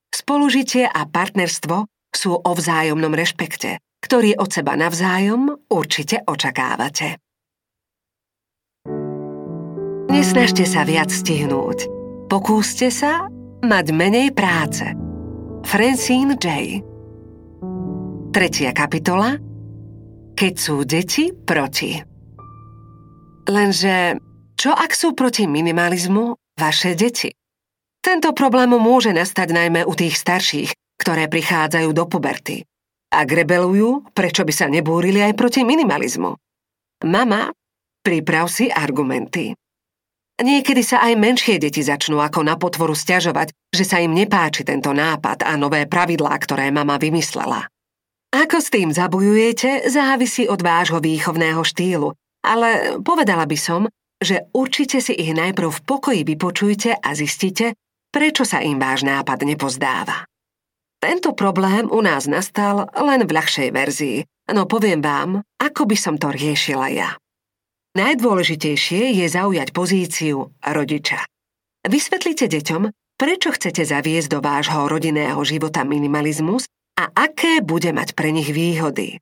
Spolužitie 0.09 0.88
a 0.88 1.05
partnerstvo 1.05 1.85
sú 2.16 2.37
o 2.37 2.51
vzájomnom 2.53 3.12
rešpekte, 3.12 3.81
ktorý 4.05 4.37
od 4.37 4.51
seba 4.53 4.77
navzájom 4.77 5.68
určite 5.70 6.20
očakávate. 6.27 7.16
Nesnažte 10.12 10.68
sa 10.68 10.85
viac 10.85 11.09
stihnúť. 11.09 11.88
Pokúste 12.29 12.92
sa 12.92 13.27
mať 13.64 13.87
menej 13.96 14.37
práce. 14.37 14.85
Francine 15.64 16.37
J. 16.37 16.79
Tretia 18.33 18.72
kapitola 18.77 19.38
Keď 20.37 20.55
sú 20.57 20.85
deti 20.85 21.33
proti 21.33 21.96
Lenže, 23.48 24.20
čo 24.55 24.70
ak 24.70 24.94
sú 24.94 25.18
proti 25.18 25.51
minimalizmu 25.51 26.38
vaše 26.55 26.94
deti? 26.94 27.35
Tento 28.03 28.31
problém 28.35 28.70
môže 28.70 29.11
nastať 29.11 29.51
najmä 29.51 29.83
u 29.87 29.94
tých 29.94 30.14
starších, 30.18 30.70
ktoré 31.03 31.27
prichádzajú 31.27 31.91
do 31.91 32.07
puberty. 32.07 32.62
Ak 33.11 33.27
rebelujú, 33.27 34.15
prečo 34.15 34.47
by 34.47 34.55
sa 34.55 34.71
nebúrili 34.71 35.19
aj 35.19 35.35
proti 35.35 35.67
minimalizmu? 35.67 36.31
Mama, 37.11 37.51
priprav 38.07 38.47
si 38.47 38.71
argumenty. 38.71 39.53
Niekedy 40.43 40.81
sa 40.81 41.05
aj 41.05 41.15
menšie 41.19 41.61
deti 41.61 41.85
začnú 41.85 42.23
ako 42.23 42.41
na 42.47 42.57
potvoru 42.57 42.97
stiažovať, 42.97 43.53
že 43.69 43.85
sa 43.85 44.01
im 44.01 44.17
nepáči 44.17 44.65
tento 44.65 44.95
nápad 44.97 45.45
a 45.45 45.59
nové 45.61 45.85
pravidlá, 45.85 46.33
ktoré 46.41 46.73
mama 46.73 46.97
vymyslela. 46.97 47.69
Ako 48.33 48.65
s 48.65 48.73
tým 48.73 48.88
zabojujete, 48.88 49.93
závisí 49.93 50.49
od 50.49 50.65
vášho 50.65 51.05
výchovného 51.05 51.61
štýlu, 51.61 52.17
ale 52.41 52.97
povedala 53.05 53.45
by 53.45 53.59
som, 53.61 53.85
že 54.25 54.49
určite 54.57 55.05
si 55.05 55.12
ich 55.12 55.37
najprv 55.37 55.69
v 55.69 55.85
pokoji 55.85 56.21
vypočujte 56.25 56.97
a 56.97 57.12
zistite, 57.12 57.77
prečo 58.09 58.49
sa 58.49 58.65
im 58.65 58.81
váš 58.81 59.05
nápad 59.05 59.45
nepozdáva. 59.45 60.25
Tento 61.03 61.35
problém 61.35 61.91
u 61.91 61.99
nás 61.99 62.31
nastal 62.31 62.87
len 62.95 63.27
v 63.27 63.35
ľahšej 63.35 63.75
verzii, 63.75 64.23
no 64.55 64.71
poviem 64.71 65.03
vám, 65.03 65.43
ako 65.59 65.91
by 65.91 65.97
som 65.99 66.15
to 66.15 66.31
riešila 66.31 66.87
ja. 66.95 67.19
Najdôležitejšie 67.99 69.11
je 69.11 69.27
zaujať 69.27 69.75
pozíciu 69.75 70.55
rodiča. 70.62 71.27
Vysvetlite 71.83 72.47
deťom, 72.47 72.95
prečo 73.19 73.51
chcete 73.51 73.83
zaviesť 73.83 74.31
do 74.31 74.38
vášho 74.38 74.87
rodinného 74.87 75.43
života 75.43 75.83
minimalizmus 75.83 76.71
a 76.95 77.11
aké 77.11 77.59
bude 77.59 77.91
mať 77.91 78.15
pre 78.15 78.31
nich 78.31 78.55
výhody. 78.55 79.19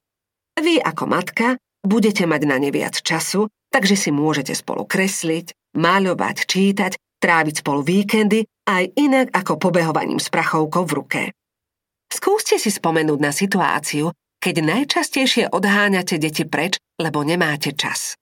Vy 0.61 0.85
ako 0.85 1.09
matka 1.09 1.57
budete 1.81 2.29
mať 2.29 2.45
na 2.45 2.61
ne 2.61 2.69
viac 2.69 3.01
času, 3.01 3.49
takže 3.73 3.97
si 3.97 4.13
môžete 4.13 4.53
spolu 4.53 4.85
kresliť, 4.85 5.57
maľovať, 5.81 6.37
čítať, 6.45 6.93
tráviť 7.25 7.65
spolu 7.65 7.81
víkendy 7.81 8.45
aj 8.69 8.93
inak 9.01 9.33
ako 9.33 9.57
pobehovaním 9.57 10.21
s 10.21 10.29
prachovkou 10.29 10.85
v 10.85 10.93
ruke. 10.93 11.23
Skúste 12.11 12.59
si 12.59 12.75
spomenúť 12.75 13.19
na 13.23 13.31
situáciu, 13.31 14.11
keď 14.43 14.55
najčastejšie 14.67 15.55
odháňate 15.55 16.19
deti 16.19 16.43
preč, 16.45 16.77
lebo 16.99 17.23
nemáte 17.23 17.73
čas. 17.73 18.19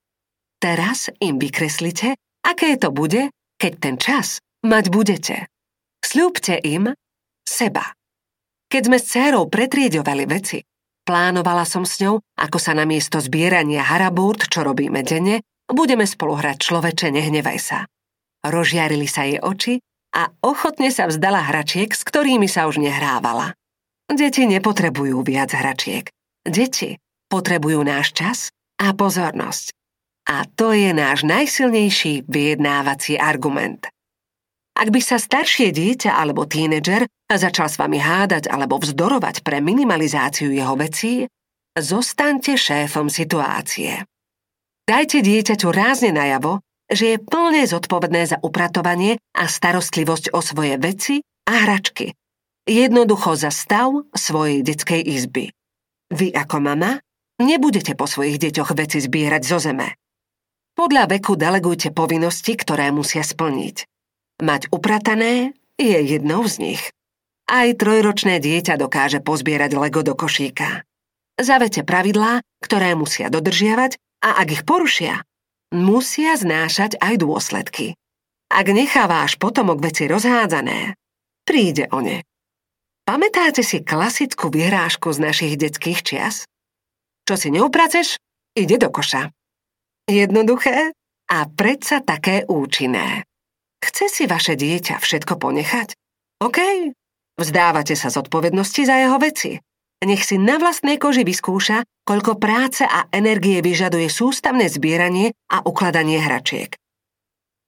Teraz 0.61 1.09
im 1.19 1.41
vykreslite, 1.41 2.15
aké 2.45 2.77
to 2.77 2.93
bude, 2.93 3.33
keď 3.57 3.73
ten 3.81 3.95
čas 3.97 4.39
mať 4.61 4.85
budete. 4.93 5.35
Sľúbte 6.05 6.59
im 6.61 6.93
seba. 7.47 7.95
Keď 8.69 8.81
sme 8.85 8.97
s 9.01 9.07
dcérou 9.09 9.49
pretriedovali 9.49 10.29
veci, 10.29 10.59
Plánovala 11.09 11.65
som 11.65 11.89
s 11.89 11.97
ňou, 12.05 12.21
ako 12.37 12.61
sa 12.61 12.77
na 12.77 12.85
miesto 12.85 13.17
zbierania 13.17 13.81
harabúrt, 13.81 14.45
čo 14.45 14.61
robíme 14.61 15.01
denne, 15.01 15.41
budeme 15.65 16.05
spolu 16.05 16.37
hrať 16.37 16.69
človeče, 16.69 17.09
nehnevaj 17.09 17.57
sa. 17.57 17.89
Rozžiarili 18.45 19.09
sa 19.09 19.25
jej 19.25 19.41
oči 19.41 19.81
a 20.13 20.29
ochotne 20.45 20.93
sa 20.93 21.09
vzdala 21.09 21.41
hračiek, 21.49 21.89
s 21.89 22.05
ktorými 22.05 22.45
sa 22.45 22.69
už 22.69 22.77
nehrávala. 22.77 23.57
Deti 24.09 24.49
nepotrebujú 24.49 25.21
viac 25.21 25.53
hračiek. 25.53 26.09
Deti 26.41 26.97
potrebujú 27.29 27.85
náš 27.85 28.11
čas 28.17 28.37
a 28.81 28.91
pozornosť. 28.97 29.71
A 30.29 30.45
to 30.49 30.73
je 30.73 30.93
náš 30.93 31.25
najsilnejší 31.25 32.25
vyjednávací 32.25 33.21
argument. 33.21 33.85
Ak 34.79 34.89
by 34.89 35.01
sa 35.01 35.21
staršie 35.21 35.69
dieťa 35.75 36.15
alebo 36.15 36.45
tínedžer 36.49 37.05
začal 37.29 37.69
s 37.69 37.77
vami 37.77 38.01
hádať 38.01 38.49
alebo 38.49 38.81
vzdorovať 38.81 39.45
pre 39.45 39.61
minimalizáciu 39.61 40.49
jeho 40.49 40.73
vecí, 40.73 41.29
zostaňte 41.77 42.57
šéfom 42.57 43.11
situácie. 43.11 44.07
Dajte 44.89 45.21
dieťaťu 45.21 45.69
rázne 45.69 46.09
najavo, 46.15 46.65
že 46.89 47.13
je 47.13 47.17
plne 47.21 47.61
zodpovedné 47.69 48.25
za 48.25 48.37
upratovanie 48.41 49.21
a 49.37 49.45
starostlivosť 49.45 50.33
o 50.33 50.41
svoje 50.41 50.81
veci 50.81 51.21
a 51.45 51.53
hračky. 51.53 52.17
Jednoducho 52.69 53.33
za 53.33 53.49
stav 53.49 53.89
svojej 54.13 54.61
detskej 54.61 55.01
izby. 55.01 55.49
Vy 56.13 56.29
ako 56.29 56.61
mama 56.61 57.01
nebudete 57.41 57.97
po 57.97 58.05
svojich 58.05 58.37
deťoch 58.37 58.77
veci 58.77 59.01
zbierať 59.01 59.41
zo 59.41 59.57
zeme. 59.57 59.97
Podľa 60.77 61.09
veku 61.09 61.33
delegujte 61.33 61.89
povinnosti, 61.89 62.53
ktoré 62.53 62.93
musia 62.93 63.25
splniť. 63.25 63.89
Mať 64.45 64.69
upratané 64.69 65.57
je 65.81 65.97
jednou 65.97 66.45
z 66.45 66.55
nich. 66.61 66.83
Aj 67.49 67.73
trojročné 67.73 68.37
dieťa 68.37 68.77
dokáže 68.77 69.17
pozbierať 69.17 69.73
Lego 69.73 70.05
do 70.05 70.13
košíka. 70.13 70.85
Zavete 71.41 71.81
pravidlá, 71.81 72.45
ktoré 72.61 72.93
musia 72.93 73.33
dodržiavať 73.33 73.97
a 74.21 74.45
ak 74.45 74.47
ich 74.53 74.63
porušia, 74.69 75.25
musia 75.73 76.37
znášať 76.37 77.01
aj 77.01 77.17
dôsledky. 77.17 77.97
Ak 78.53 78.69
necháváš 78.69 79.41
potomok 79.41 79.81
veci 79.81 80.05
rozhádzané, 80.05 80.93
príde 81.49 81.89
o 81.89 82.05
ne. 82.05 82.21
Pamätáte 83.09 83.65
si 83.65 83.81
klasickú 83.81 84.53
vyhrážku 84.53 85.09
z 85.09 85.17
našich 85.17 85.57
detských 85.57 86.05
čias? 86.05 86.45
Čo 87.25 87.41
si 87.41 87.49
neupraceš, 87.49 88.21
ide 88.53 88.77
do 88.77 88.93
koša. 88.93 89.33
Jednoduché 90.05 90.93
a 91.25 91.37
predsa 91.49 92.05
také 92.05 92.45
účinné. 92.45 93.25
Chce 93.81 94.13
si 94.13 94.23
vaše 94.29 94.53
dieťa 94.53 95.01
všetko 95.01 95.41
ponechať? 95.41 95.97
OK. 96.37 96.59
Vzdávate 97.33 97.97
sa 97.97 98.13
zodpovednosti 98.13 98.85
za 98.85 99.01
jeho 99.01 99.17
veci. 99.17 99.57
Nech 100.05 100.21
si 100.21 100.37
na 100.37 100.61
vlastnej 100.61 101.01
koži 101.01 101.25
vyskúša, 101.25 101.81
koľko 102.05 102.37
práce 102.37 102.85
a 102.85 103.09
energie 103.09 103.65
vyžaduje 103.65 104.05
sústavné 104.05 104.69
zbieranie 104.69 105.33
a 105.49 105.65
ukladanie 105.65 106.21
hračiek. 106.21 106.77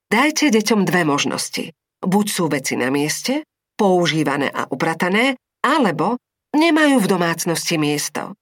Dajte 0.06 0.54
deťom 0.54 0.86
dve 0.86 1.02
možnosti. 1.02 1.74
Buď 1.98 2.26
sú 2.30 2.46
veci 2.46 2.78
na 2.78 2.94
mieste, 2.94 3.42
používané 3.82 4.54
a 4.54 4.70
upratané, 4.70 5.42
alebo 5.66 6.22
nemajú 6.54 7.02
v 7.02 7.10
domácnosti 7.10 7.82
miesto. 7.82 8.38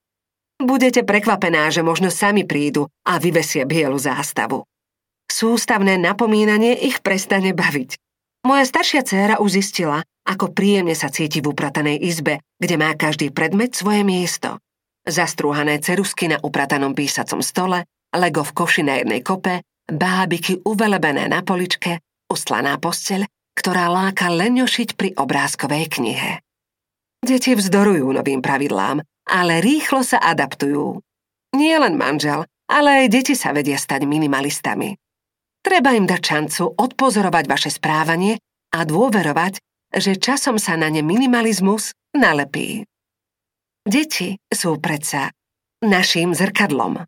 Budete 0.59 1.07
prekvapená, 1.07 1.71
že 1.71 1.79
možno 1.79 2.11
sami 2.11 2.43
prídu 2.43 2.91
a 3.07 3.15
vyvesia 3.15 3.63
bielu 3.63 3.95
zástavu. 3.95 4.67
Sústavné 5.31 5.95
napomínanie 5.95 6.75
ich 6.83 6.99
prestane 6.99 7.55
baviť. 7.55 7.95
Moja 8.43 8.67
staršia 8.67 9.01
dcéra 9.07 9.35
už 9.39 9.63
zistila, 9.63 10.03
ako 10.27 10.51
príjemne 10.51 10.91
sa 10.99 11.07
cíti 11.07 11.39
v 11.39 11.55
upratanej 11.55 11.95
izbe, 12.03 12.43
kde 12.59 12.75
má 12.75 12.91
každý 12.99 13.31
predmet 13.31 13.71
svoje 13.71 14.03
miesto. 14.03 14.59
Zastrúhané 15.07 15.79
cerusky 15.79 16.27
na 16.27 16.43
upratanom 16.43 16.91
písacom 16.91 17.39
stole, 17.39 17.87
lego 18.11 18.43
v 18.43 18.51
koši 18.51 18.83
na 18.83 18.99
jednej 18.99 19.23
kope, 19.23 19.63
bábiky 19.87 20.59
uvelebené 20.67 21.31
na 21.31 21.39
poličke, 21.39 22.03
ustlaná 22.27 22.75
posteľ, 22.75 23.23
ktorá 23.59 23.91
láka 23.91 24.31
leňošiť 24.31 24.95
pri 24.95 25.19
obrázkovej 25.19 25.99
knihe. 25.99 26.31
Deti 27.19 27.51
vzdorujú 27.51 28.15
novým 28.15 28.39
pravidlám 28.39 29.03
ale 29.29 29.61
rýchlo 29.61 30.01
sa 30.01 30.17
adaptujú. 30.17 30.99
Nie 31.53 31.77
len 31.77 31.95
manžel, 31.95 32.49
ale 32.65 33.05
aj 33.05 33.13
deti 33.13 33.37
sa 33.37 33.53
vedia 33.53 33.77
stať 33.77 34.09
minimalistami. 34.09 34.97
Treba 35.61 35.93
im 35.93 36.09
dať 36.09 36.21
šancu 36.21 36.63
odpozorovať 36.73 37.45
vaše 37.45 37.69
správanie 37.69 38.41
a 38.73 38.85
dôverovať, 38.85 39.61
že 39.93 40.17
časom 40.17 40.57
sa 40.57 40.77
na 40.77 40.89
ne 40.89 41.05
minimalizmus 41.05 41.93
nalepí. 42.17 42.85
Deti 43.85 44.37
sú 44.49 44.77
predsa 44.81 45.33
naším 45.81 46.33
zrkadlom. 46.33 47.05